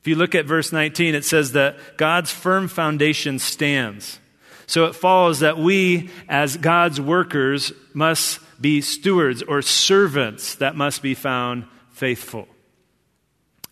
If 0.00 0.06
you 0.06 0.14
look 0.14 0.34
at 0.34 0.44
verse 0.44 0.70
19, 0.72 1.14
it 1.14 1.24
says 1.24 1.52
that 1.52 1.96
God's 1.96 2.30
firm 2.30 2.68
foundation 2.68 3.38
stands. 3.38 4.20
So 4.66 4.84
it 4.84 4.94
follows 4.94 5.40
that 5.40 5.58
we, 5.58 6.10
as 6.28 6.58
God's 6.58 7.00
workers, 7.00 7.72
must 7.94 8.40
be 8.60 8.82
stewards 8.82 9.42
or 9.42 9.62
servants 9.62 10.56
that 10.56 10.76
must 10.76 11.02
be 11.02 11.14
found 11.14 11.64
faithful. 11.90 12.46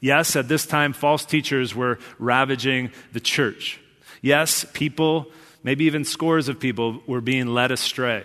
Yes, 0.00 0.36
at 0.36 0.48
this 0.48 0.66
time, 0.66 0.92
false 0.92 1.24
teachers 1.24 1.74
were 1.74 1.98
ravaging 2.18 2.90
the 3.12 3.20
church. 3.20 3.80
Yes, 4.22 4.64
people, 4.72 5.30
maybe 5.62 5.84
even 5.84 6.04
scores 6.04 6.48
of 6.48 6.58
people, 6.58 7.02
were 7.06 7.20
being 7.20 7.48
led 7.48 7.70
astray. 7.70 8.24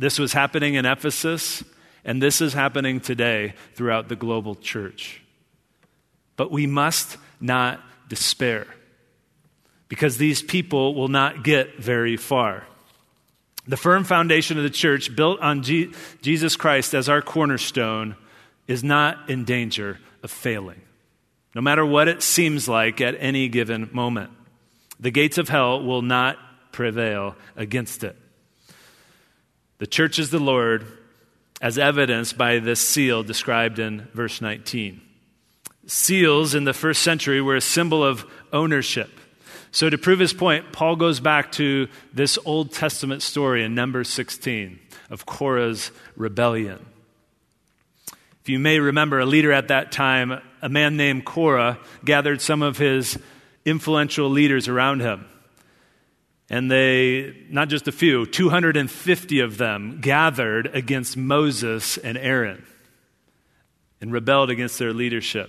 This 0.00 0.18
was 0.18 0.32
happening 0.32 0.76
in 0.76 0.86
Ephesus, 0.86 1.62
and 2.06 2.22
this 2.22 2.40
is 2.40 2.54
happening 2.54 3.00
today 3.00 3.52
throughout 3.74 4.08
the 4.08 4.16
global 4.16 4.54
church. 4.54 5.20
But 6.38 6.50
we 6.50 6.66
must 6.66 7.18
not 7.38 7.82
despair 8.08 8.66
because 9.88 10.16
these 10.16 10.40
people 10.40 10.94
will 10.94 11.08
not 11.08 11.44
get 11.44 11.76
very 11.76 12.16
far. 12.16 12.64
The 13.68 13.76
firm 13.76 14.04
foundation 14.04 14.56
of 14.56 14.62
the 14.62 14.70
church, 14.70 15.14
built 15.14 15.38
on 15.40 15.62
Jesus 15.62 16.56
Christ 16.56 16.94
as 16.94 17.10
our 17.10 17.20
cornerstone, 17.20 18.16
is 18.66 18.82
not 18.82 19.28
in 19.28 19.44
danger 19.44 19.98
of 20.22 20.30
failing, 20.30 20.80
no 21.54 21.60
matter 21.60 21.84
what 21.84 22.08
it 22.08 22.22
seems 22.22 22.66
like 22.66 23.02
at 23.02 23.16
any 23.18 23.48
given 23.48 23.90
moment. 23.92 24.30
The 24.98 25.10
gates 25.10 25.36
of 25.36 25.50
hell 25.50 25.84
will 25.84 26.00
not 26.00 26.38
prevail 26.72 27.36
against 27.54 28.02
it. 28.02 28.16
The 29.80 29.86
church 29.86 30.18
is 30.18 30.28
the 30.28 30.38
Lord, 30.38 30.86
as 31.62 31.78
evidenced 31.78 32.36
by 32.36 32.58
this 32.58 32.86
seal 32.86 33.22
described 33.22 33.78
in 33.78 34.08
verse 34.12 34.42
19. 34.42 35.00
Seals 35.86 36.54
in 36.54 36.64
the 36.64 36.74
first 36.74 37.00
century 37.00 37.40
were 37.40 37.56
a 37.56 37.62
symbol 37.62 38.04
of 38.04 38.26
ownership. 38.52 39.08
So, 39.70 39.88
to 39.88 39.96
prove 39.96 40.18
his 40.18 40.34
point, 40.34 40.70
Paul 40.72 40.96
goes 40.96 41.18
back 41.18 41.50
to 41.52 41.88
this 42.12 42.38
Old 42.44 42.72
Testament 42.72 43.22
story 43.22 43.64
in 43.64 43.74
Numbers 43.74 44.10
16 44.10 44.78
of 45.08 45.24
Korah's 45.24 45.92
rebellion. 46.14 46.84
If 48.42 48.50
you 48.50 48.58
may 48.58 48.80
remember, 48.80 49.18
a 49.18 49.24
leader 49.24 49.50
at 49.50 49.68
that 49.68 49.92
time, 49.92 50.42
a 50.60 50.68
man 50.68 50.98
named 50.98 51.24
Korah, 51.24 51.78
gathered 52.04 52.42
some 52.42 52.60
of 52.60 52.76
his 52.76 53.18
influential 53.64 54.28
leaders 54.28 54.68
around 54.68 55.00
him. 55.00 55.24
And 56.50 56.68
they, 56.68 57.36
not 57.48 57.68
just 57.68 57.86
a 57.86 57.92
few, 57.92 58.26
250 58.26 59.40
of 59.40 59.56
them 59.56 60.00
gathered 60.00 60.66
against 60.74 61.16
Moses 61.16 61.96
and 61.96 62.18
Aaron 62.18 62.66
and 64.00 64.12
rebelled 64.12 64.50
against 64.50 64.78
their 64.78 64.92
leadership. 64.92 65.48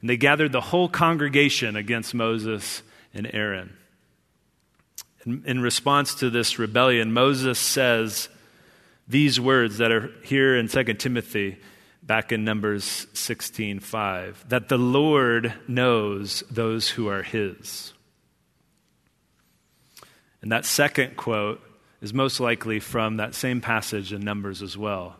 And 0.00 0.08
they 0.08 0.16
gathered 0.16 0.52
the 0.52 0.60
whole 0.60 0.88
congregation 0.88 1.74
against 1.74 2.14
Moses 2.14 2.82
and 3.12 3.28
Aaron. 3.34 3.76
In, 5.26 5.42
in 5.44 5.60
response 5.60 6.14
to 6.16 6.30
this 6.30 6.56
rebellion, 6.56 7.12
Moses 7.12 7.58
says 7.58 8.28
these 9.08 9.40
words 9.40 9.78
that 9.78 9.90
are 9.90 10.12
here 10.22 10.56
in 10.56 10.68
2 10.68 10.84
Timothy 10.94 11.58
back 12.02 12.30
in 12.30 12.44
Numbers 12.44 13.06
16:5 13.12 14.48
that 14.48 14.68
the 14.68 14.78
Lord 14.78 15.52
knows 15.66 16.44
those 16.50 16.90
who 16.90 17.08
are 17.08 17.22
his. 17.22 17.92
And 20.42 20.52
that 20.52 20.64
second 20.64 21.16
quote 21.16 21.60
is 22.00 22.14
most 22.14 22.40
likely 22.40 22.80
from 22.80 23.16
that 23.16 23.34
same 23.34 23.60
passage 23.60 24.12
in 24.12 24.20
Numbers 24.20 24.62
as 24.62 24.76
well. 24.76 25.16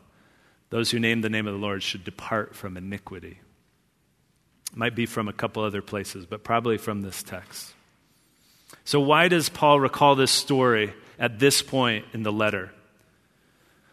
Those 0.71 0.91
who 0.91 1.01
name 1.01 1.23
the 1.23 1.31
name 1.31 1.47
of 1.47 1.55
the 1.55 1.61
Lord 1.61 1.83
should 1.83 2.05
depart 2.05 2.55
from 2.55 2.77
iniquity. 2.77 3.41
It 4.71 4.77
might 4.77 4.95
be 4.95 5.07
from 5.07 5.29
a 5.29 5.33
couple 5.33 5.63
other 5.63 5.83
places, 5.83 6.27
but 6.27 6.45
probably 6.45 6.79
from 6.79 7.03
this 7.03 7.23
text. 7.23 7.73
So, 8.85 9.01
why 9.01 9.29
does 9.29 9.49
Paul 9.49 9.81
recall 9.81 10.15
this 10.15 10.31
story 10.31 10.93
at 11.19 11.39
this 11.39 11.63
point 11.63 12.05
in 12.13 12.23
the 12.23 12.33
letter? 12.33 12.71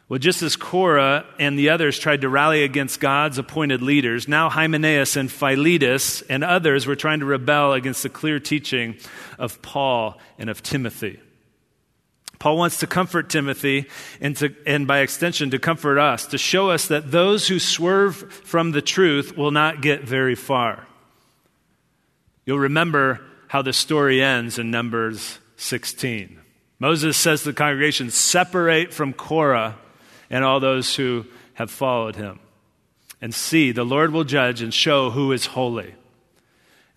Well, 0.07 0.19
just 0.19 0.43
as 0.43 0.55
Korah 0.55 1.25
and 1.39 1.57
the 1.57 1.69
others 1.69 1.97
tried 1.97 2.21
to 2.21 2.29
rally 2.29 2.63
against 2.63 2.99
God's 2.99 3.39
appointed 3.39 3.81
leaders, 3.81 4.27
now 4.27 4.49
Hymenaeus 4.49 5.15
and 5.15 5.31
Philetus 5.31 6.21
and 6.23 6.43
others 6.43 6.85
were 6.85 6.95
trying 6.95 7.21
to 7.21 7.25
rebel 7.25 7.73
against 7.73 8.03
the 8.03 8.09
clear 8.09 8.39
teaching 8.39 8.97
of 9.39 9.61
Paul 9.63 10.19
and 10.37 10.47
of 10.47 10.61
Timothy. 10.61 11.19
Paul 12.37 12.57
wants 12.57 12.77
to 12.79 12.87
comfort 12.87 13.29
Timothy 13.29 13.87
and, 14.21 14.37
to, 14.37 14.53
and 14.67 14.85
by 14.85 14.99
extension 14.99 15.49
to 15.49 15.57
comfort 15.57 15.97
us, 15.97 16.27
to 16.27 16.37
show 16.37 16.69
us 16.69 16.87
that 16.89 17.09
those 17.09 17.47
who 17.47 17.57
swerve 17.57 18.15
from 18.15 18.71
the 18.71 18.83
truth 18.83 19.35
will 19.35 19.51
not 19.51 19.81
get 19.81 20.03
very 20.03 20.35
far. 20.35 20.85
You'll 22.45 22.59
remember 22.59 23.21
how 23.47 23.63
the 23.63 23.73
story 23.73 24.21
ends 24.21 24.59
in 24.59 24.69
Numbers 24.69 25.39
16. 25.57 26.39
Moses 26.77 27.17
says 27.17 27.41
to 27.41 27.49
the 27.49 27.53
congregation, 27.53 28.11
Separate 28.11 28.93
from 28.93 29.13
Korah 29.13 29.77
and 30.35 30.43
all 30.43 30.59
those 30.59 30.97
who 30.97 31.25
have 31.53 31.71
followed 31.71 32.17
him. 32.17 32.41
And 33.21 33.33
see, 33.33 33.71
the 33.71 33.85
Lord 33.85 34.11
will 34.11 34.25
judge 34.25 34.61
and 34.61 34.73
show 34.73 35.09
who 35.09 35.31
is 35.31 35.45
holy. 35.45 35.95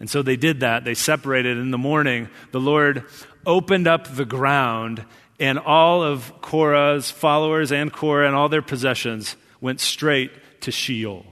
And 0.01 0.11
so 0.11 0.23
they 0.23 0.35
did 0.35 0.59
that. 0.59 0.83
They 0.83 0.95
separated. 0.95 1.57
In 1.57 1.71
the 1.71 1.79
morning, 1.79 2.31
the 2.51 2.59
Lord 2.59 3.05
opened 3.47 3.87
up 3.87 4.13
the 4.13 4.25
ground, 4.25 5.05
and 5.39 5.57
all 5.57 6.03
of 6.03 6.33
Korah's 6.41 7.13
followers 7.13 7.71
and 7.71 7.93
Korah 7.93 8.27
and 8.27 8.35
all 8.35 8.49
their 8.49 8.61
possessions 8.61 9.37
went 9.61 9.79
straight 9.79 10.33
to 10.63 10.73
Sheol. 10.73 11.25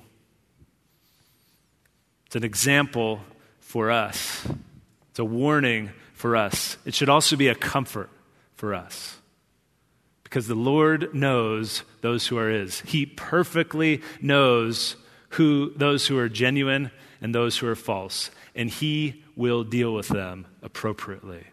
It's 2.27 2.37
an 2.37 2.45
example 2.45 3.19
for 3.59 3.91
us, 3.91 4.47
it's 5.11 5.19
a 5.19 5.25
warning 5.25 5.91
for 6.15 6.37
us. 6.37 6.77
It 6.85 6.95
should 6.95 7.09
also 7.09 7.35
be 7.35 7.49
a 7.49 7.57
comfort 7.57 8.11
for 8.55 8.75
us 8.75 9.17
because 10.27 10.49
the 10.49 10.57
Lord 10.57 11.15
knows 11.15 11.85
those 12.01 12.27
who 12.27 12.37
are 12.37 12.51
His. 12.51 12.81
He 12.81 13.07
perfectly 13.07 14.03
knows 14.21 14.97
who 15.31 15.73
those 15.77 16.09
who 16.09 16.19
are 16.19 16.29
genuine 16.29 16.91
and 17.21 17.33
those 17.33 17.59
who 17.59 17.69
are 17.69 17.77
false, 17.77 18.33
and 18.53 18.69
He 18.69 19.23
will 19.37 19.63
deal 19.63 19.95
with 19.95 20.09
them 20.09 20.49
appropriately. 20.63 21.45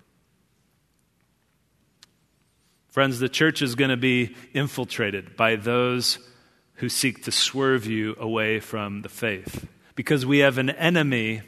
Friends, 2.90 3.20
the 3.20 3.30
church 3.30 3.62
is 3.62 3.76
going 3.76 3.92
to 3.92 3.98
be 3.98 4.36
infiltrated 4.56 5.36
by 5.36 5.56
those 5.56 6.18
who 6.76 6.90
seek 6.90 7.24
to 7.26 7.32
swerve 7.32 7.86
you 7.86 8.16
away 8.20 8.60
from 8.60 9.04
the 9.04 9.10
faith 9.10 9.68
because 9.94 10.26
we 10.26 10.40
have 10.40 10.58
an 10.58 10.72
enemy 10.72 11.44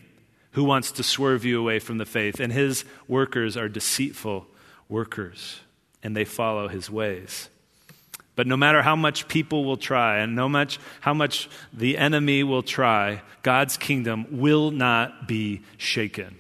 who 0.52 0.64
wants 0.64 0.92
to 0.92 1.02
swerve 1.02 1.44
you 1.44 1.60
away 1.60 1.80
from 1.80 1.98
the 1.98 2.06
faith, 2.06 2.40
and 2.40 2.54
his 2.54 2.86
workers 3.08 3.58
are 3.58 3.68
deceitful 3.68 4.46
workers 4.88 5.62
and 6.06 6.16
they 6.16 6.24
follow 6.24 6.68
his 6.68 6.88
ways. 6.88 7.50
But 8.36 8.46
no 8.46 8.56
matter 8.56 8.84
how 8.84 8.96
much 8.96 9.28
people 9.28 9.66
will 9.66 9.76
try 9.76 10.20
and 10.20 10.36
no 10.36 10.48
much 10.48 10.78
how 11.02 11.16
much 11.16 11.50
the 11.74 11.98
enemy 11.98 12.44
will 12.44 12.62
try, 12.62 13.24
God's 13.42 13.76
kingdom 13.76 14.28
will 14.30 14.70
not 14.70 15.28
be 15.28 15.64
shaken. 15.78 16.38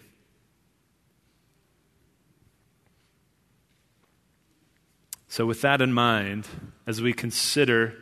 So 5.28 5.48
with 5.48 5.62
that 5.62 5.82
in 5.82 5.92
mind, 5.92 6.48
as 6.86 7.02
we 7.02 7.12
consider 7.12 7.96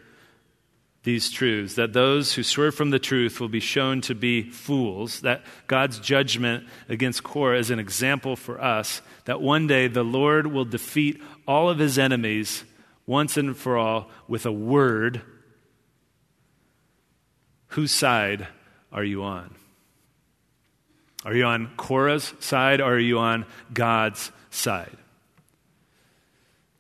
these 1.04 1.30
truths 1.30 1.76
that 1.76 1.94
those 1.94 2.34
who 2.34 2.44
swerve 2.44 2.76
from 2.76 2.90
the 2.90 3.00
truth 3.00 3.40
will 3.40 3.50
be 3.50 3.60
shown 3.60 4.00
to 4.02 4.16
be 4.16 4.50
fools, 4.50 5.22
that 5.22 5.44
God's 5.68 6.00
judgment 6.00 6.66
against 6.88 7.24
Korah 7.24 7.60
is 7.60 7.70
an 7.70 7.80
example 7.80 8.36
for 8.36 8.62
us, 8.62 9.02
that 9.26 9.42
one 9.42 9.68
day 9.68 9.88
the 9.88 10.04
Lord 10.04 10.48
will 10.48 10.66
defeat 10.66 11.22
all 11.46 11.70
of 11.70 11.80
his 11.80 12.00
enemies 12.00 12.64
once 13.06 13.36
and 13.36 13.56
for 13.56 13.78
all 13.78 14.10
with 14.28 14.46
a 14.46 14.52
word. 14.52 15.22
Whose 17.68 17.92
side 17.92 18.48
are 18.92 19.04
you 19.04 19.24
on? 19.24 19.54
Are 21.26 21.36
you 21.36 21.46
on 21.46 21.72
Korah's 21.76 22.34
side 22.40 22.80
or 22.80 22.94
are 22.94 23.00
you 23.00 23.20
on 23.20 23.46
God's 23.74 24.32
side? 24.52 24.98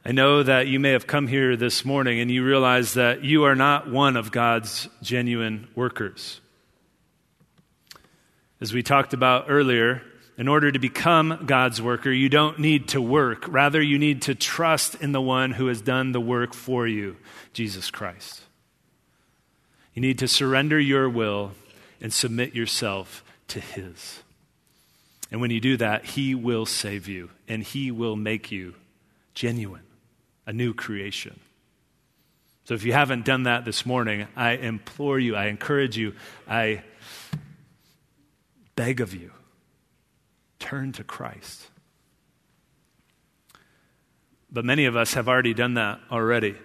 I 0.06 0.12
know 0.12 0.44
that 0.44 0.68
you 0.68 0.82
may 0.82 0.92
have 0.92 1.08
come 1.08 1.28
here 1.28 1.56
this 1.56 1.86
morning 1.86 2.20
and 2.20 2.30
you 2.30 2.44
realize 2.44 2.96
that 2.96 3.24
you 3.24 3.46
are 3.46 3.56
not 3.56 3.90
one 3.90 4.18
of 4.18 4.34
God's 4.34 4.90
genuine 5.02 5.70
workers. 5.76 6.42
As 8.60 8.74
we 8.74 8.84
talked 8.84 9.14
about 9.14 9.46
earlier, 9.48 10.02
in 10.38 10.50
order 10.50 10.70
to 10.74 10.80
become 10.80 11.46
God's 11.46 11.82
worker, 11.82 12.12
you 12.12 12.28
don't 12.28 12.60
need 12.60 12.90
to 12.90 13.02
work. 13.02 13.46
Rather, 13.48 13.82
you 13.82 13.98
need 13.98 14.24
to 14.24 14.36
trust 14.36 14.96
in 14.96 15.14
the 15.14 15.22
one 15.22 15.52
who 15.52 15.68
has 15.68 15.82
done 15.82 16.12
the 16.12 16.20
work 16.20 16.54
for 16.54 16.86
you, 16.86 17.16
Jesus 17.54 17.90
Christ. 17.90 18.42
You 19.94 20.02
need 20.02 20.20
to 20.20 20.28
surrender 20.28 20.80
your 20.82 21.08
will 21.08 21.52
and 22.02 22.12
submit 22.12 22.54
yourself 22.54 23.24
to 23.48 23.62
His. 23.62 24.22
And 25.32 25.40
when 25.40 25.52
you 25.52 25.62
do 25.62 25.78
that, 25.78 26.04
He 26.04 26.36
will 26.36 26.66
save 26.66 27.08
you 27.08 27.30
and 27.48 27.64
He 27.64 27.90
will 27.90 28.18
make 28.18 28.52
you 28.52 28.76
genuine. 29.34 29.84
A 30.46 30.54
new 30.54 30.74
creation. 30.74 31.40
So 32.66 32.74
if 32.74 32.84
you 32.86 32.94
haven't 32.94 33.26
done 33.26 33.44
that 33.44 33.66
this 33.66 33.86
morning, 33.86 34.28
I 34.36 34.52
implore 34.52 35.20
you, 35.20 35.36
I 35.36 35.48
encourage 35.48 35.98
you, 35.98 36.14
I 36.48 36.84
beg 38.76 39.02
of 39.02 39.14
you, 39.14 39.32
turn 40.60 40.94
to 40.94 41.04
Christ. 41.04 41.68
But 44.52 44.64
many 44.64 44.86
of 44.86 44.96
us 44.96 45.16
have 45.16 45.28
already 45.28 45.54
done 45.54 45.74
that 45.74 46.00
already. 46.12 46.56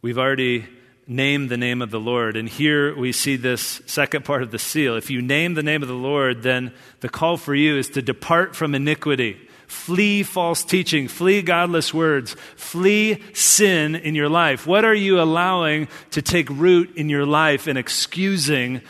We've 0.00 0.18
already 0.18 0.66
named 1.08 1.48
the 1.48 1.56
name 1.56 1.80
of 1.80 1.90
the 1.90 1.98
Lord. 1.98 2.36
And 2.36 2.48
here 2.48 2.94
we 2.94 3.10
see 3.12 3.36
this 3.36 3.80
second 3.86 4.26
part 4.26 4.42
of 4.42 4.50
the 4.50 4.58
seal. 4.58 4.94
If 4.94 5.10
you 5.10 5.22
name 5.22 5.54
the 5.54 5.62
name 5.62 5.82
of 5.82 5.88
the 5.88 5.94
Lord, 5.94 6.42
then 6.42 6.72
the 7.00 7.08
call 7.08 7.38
for 7.38 7.54
you 7.54 7.78
is 7.78 7.88
to 7.90 8.02
depart 8.02 8.54
from 8.54 8.74
iniquity. 8.74 9.47
Flee 9.68 10.22
false 10.22 10.64
teaching, 10.64 11.08
flee 11.08 11.42
godless 11.42 11.92
words, 11.92 12.34
flee 12.56 13.22
sin 13.34 13.94
in 13.94 14.14
your 14.14 14.30
life. 14.30 14.66
What 14.66 14.82
are 14.82 14.94
you 14.94 15.20
allowing 15.20 15.88
to 16.12 16.22
take 16.22 16.48
root 16.48 16.96
in 16.96 17.10
your 17.10 17.26
life 17.26 17.66
and 17.66 17.78
excusing, 17.78 18.80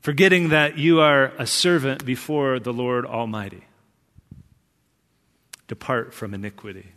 forgetting 0.00 0.50
that 0.50 0.78
you 0.78 1.00
are 1.00 1.32
a 1.36 1.48
servant 1.48 2.04
before 2.06 2.60
the 2.60 2.72
Lord 2.72 3.04
Almighty? 3.04 3.64
Depart 5.66 6.14
from 6.14 6.32
iniquity. 6.32 6.92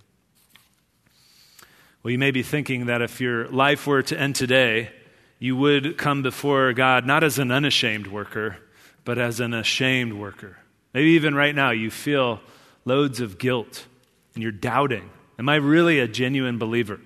Well, 2.03 2.11
you 2.11 2.19
may 2.19 2.29
be 2.29 2.43
thinking 2.43 2.85
that 2.85 3.01
if 3.01 3.19
your 3.19 3.47
life 3.47 3.87
were 3.87 4.03
to 4.03 4.19
end 4.19 4.35
today, 4.35 4.91
you 5.39 5.55
would 5.55 5.97
come 5.97 6.21
before 6.21 6.71
God 6.73 7.03
not 7.03 7.23
as 7.23 7.39
an 7.39 7.51
unashamed 7.51 8.05
worker, 8.05 8.57
but 9.05 9.17
as 9.17 9.39
an 9.39 9.55
ashamed 9.55 10.13
worker. 10.13 10.57
Maybe 10.93 11.11
even 11.11 11.35
right 11.35 11.53
now 11.53 11.71
you 11.71 11.91
feel 11.91 12.39
loads 12.85 13.19
of 13.19 13.37
guilt 13.37 13.85
and 14.33 14.43
you're 14.43 14.51
doubting 14.51 15.09
Am 15.39 15.49
I 15.49 15.55
really 15.55 15.99
a 15.99 16.07
genuine 16.07 16.57
believer? 16.57 16.99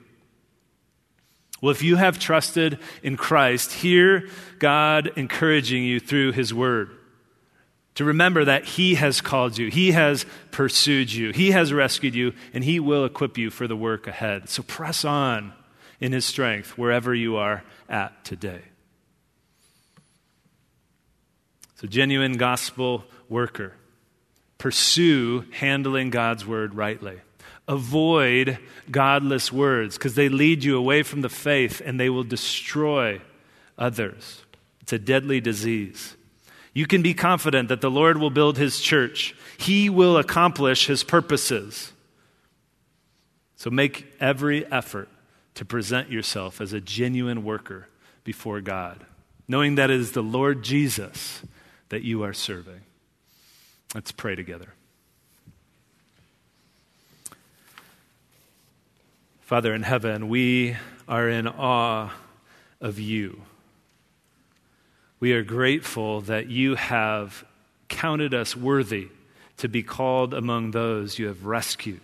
Well, 1.62 1.72
if 1.72 1.84
you 1.84 1.98
have 1.98 2.18
trusted 2.18 2.80
in 3.04 3.18
Christ, 3.18 3.72
hear 3.72 4.28
God 4.58 5.12
encouraging 5.16 5.84
you 5.84 6.00
through 6.00 6.32
His 6.32 6.54
Word 6.54 6.90
to 7.96 8.06
remember 8.06 8.46
that 8.46 8.66
He 8.66 8.96
has 8.96 9.22
called 9.22 9.58
you, 9.58 9.70
He 9.70 9.92
has 9.92 10.26
pursued 10.52 11.12
you, 11.12 11.32
He 11.32 11.52
has 11.52 11.74
rescued 11.74 12.16
you, 12.16 12.34
and 12.54 12.64
He 12.64 12.80
will 12.80 13.06
equip 13.06 13.38
you 13.38 13.50
for 13.50 13.68
the 13.68 13.76
work 13.76 14.08
ahead. 14.08 14.50
So 14.50 14.64
press 14.64 15.06
on 15.06 15.54
in 16.00 16.14
His 16.14 16.26
strength 16.26 16.78
wherever 16.78 17.14
you 17.14 17.36
are 17.36 17.64
at 17.90 18.24
today. 18.24 18.62
So, 21.82 21.88
genuine 21.88 22.34
gospel 22.34 23.06
worker, 23.28 23.74
pursue 24.60 25.46
handling 25.50 26.12
God's 26.12 26.46
word 26.46 26.76
rightly. 26.76 27.20
Avoid 27.68 28.60
godless 28.92 29.52
words 29.52 29.98
because 29.98 30.14
they 30.14 30.30
lead 30.30 30.64
you 30.64 30.78
away 30.78 31.02
from 31.02 31.22
the 31.22 31.30
faith 31.30 31.82
and 31.84 32.00
they 32.00 32.12
will 32.12 32.24
destroy 32.24 33.20
others. 33.80 34.44
It's 34.82 34.94
a 34.94 35.00
deadly 35.00 35.42
disease. 35.42 36.16
You 36.76 36.86
can 36.86 37.02
be 37.02 37.16
confident 37.16 37.70
that 37.70 37.82
the 37.82 37.90
Lord 37.90 38.18
will 38.18 38.30
build 38.30 38.60
his 38.60 38.80
church, 38.80 39.36
he 39.58 39.90
will 39.90 40.18
accomplish 40.18 40.86
his 40.86 41.04
purposes. 41.04 41.94
So 43.56 43.72
make 43.72 44.06
every 44.20 44.72
effort 44.72 45.10
to 45.56 45.66
present 45.66 46.12
yourself 46.12 46.62
as 46.62 46.74
a 46.74 46.82
genuine 46.82 47.44
worker 47.44 47.88
before 48.24 48.62
God, 48.62 49.04
knowing 49.48 49.76
that 49.76 49.90
it 49.90 50.00
is 50.00 50.12
the 50.12 50.22
Lord 50.22 50.62
Jesus 50.62 51.42
that 51.92 52.04
you 52.04 52.24
are 52.24 52.32
serving. 52.32 52.82
Let's 53.94 54.14
pray 54.14 54.36
together. 54.36 54.74
Father 59.42 59.74
in 59.74 59.84
heaven, 59.84 60.30
we 60.30 60.78
are 61.06 61.28
in 61.28 61.50
awe 61.50 62.10
of 62.80 62.98
you. 62.98 63.42
We 65.20 65.34
are 65.34 65.44
grateful 65.44 66.22
that 66.22 66.48
you 66.48 66.76
have 66.76 67.44
counted 67.90 68.34
us 68.34 68.56
worthy 68.56 69.10
to 69.58 69.68
be 69.68 69.84
called 69.84 70.34
among 70.34 70.72
those 70.72 71.20
you 71.20 71.28
have 71.28 71.46
rescued. 71.46 72.00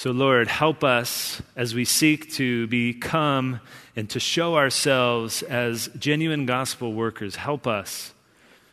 So, 0.00 0.12
Lord, 0.12 0.48
help 0.48 0.82
us 0.82 1.42
as 1.56 1.74
we 1.74 1.84
seek 1.84 2.32
to 2.36 2.66
become 2.68 3.60
and 3.94 4.08
to 4.08 4.18
show 4.18 4.56
ourselves 4.56 5.42
as 5.42 5.90
genuine 5.98 6.46
gospel 6.46 6.94
workers. 6.94 7.36
Help 7.36 7.66
us 7.66 8.14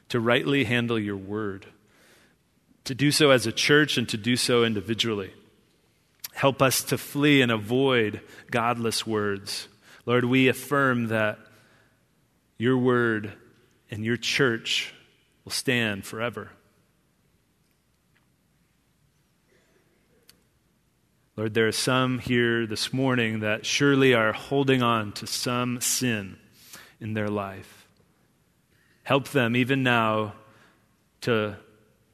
to 0.08 0.22
rightly 0.22 0.63
handle 0.63 0.98
your 0.98 1.18
word, 1.18 1.66
to 2.86 2.96
do 2.96 3.12
so 3.12 3.32
as 3.32 3.46
a 3.46 3.52
church 3.52 3.98
and 3.98 4.08
to 4.08 4.16
do 4.16 4.38
so 4.38 4.63
individually. 4.63 5.34
Help 6.34 6.62
us 6.62 6.82
to 6.86 6.98
flee 6.98 7.42
and 7.42 7.52
avoid 7.52 8.22
godless 8.50 9.06
words. 9.06 9.68
Lord, 10.06 10.24
we 10.24 10.48
affirm 10.48 11.08
that 11.08 11.40
your 12.58 12.78
word 12.78 13.34
and 13.92 14.06
your 14.06 14.16
church 14.16 14.94
will 15.44 15.52
stand 15.52 16.06
forever. 16.06 16.52
Lord, 21.38 21.54
there 21.54 21.67
are 21.67 21.71
some 21.71 22.17
here 22.17 22.65
this 22.65 22.91
morning 22.91 23.41
that 23.41 23.63
surely 23.63 24.15
are 24.15 24.34
holding 24.34 24.82
on 24.82 25.12
to 25.13 25.28
some 25.28 25.80
sin 25.80 26.38
in 27.00 27.13
their 27.13 27.30
life. 27.30 27.88
Help 29.04 29.30
them 29.30 29.56
even 29.56 29.84
now 29.84 30.34
to 31.21 31.56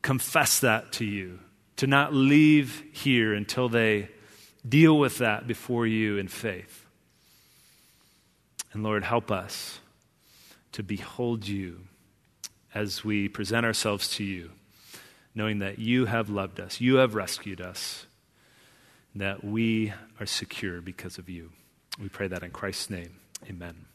confess 0.01 0.59
that 0.59 0.91
to 0.93 1.05
you, 1.05 1.39
to 1.77 1.87
not 1.87 2.13
leave 2.13 2.83
here 2.91 3.33
until 3.33 3.69
they 3.69 4.09
deal 4.67 4.99
with 4.99 5.19
that 5.19 5.47
before 5.47 5.87
you 5.87 6.17
in 6.17 6.27
faith. 6.27 6.85
And 8.73 8.83
Lord, 8.83 9.05
help 9.05 9.31
us 9.31 9.79
to 10.73 10.83
behold 10.83 11.47
you 11.47 11.79
as 12.75 13.05
we 13.05 13.29
present 13.29 13.65
ourselves 13.65 14.09
to 14.17 14.25
you, 14.25 14.51
knowing 15.33 15.59
that 15.59 15.79
you 15.79 16.07
have 16.07 16.29
loved 16.29 16.59
us, 16.59 16.81
you 16.81 16.95
have 16.95 17.15
rescued 17.15 17.61
us, 17.61 18.05
that 19.15 19.43
we 19.43 19.93
are 20.19 20.25
secure 20.25 20.81
because 20.81 21.17
of 21.17 21.29
you. 21.29 21.51
We 22.01 22.09
pray 22.09 22.27
that 22.27 22.43
in 22.43 22.51
Christ's 22.51 22.89
name. 22.89 23.19
Amen. 23.49 23.85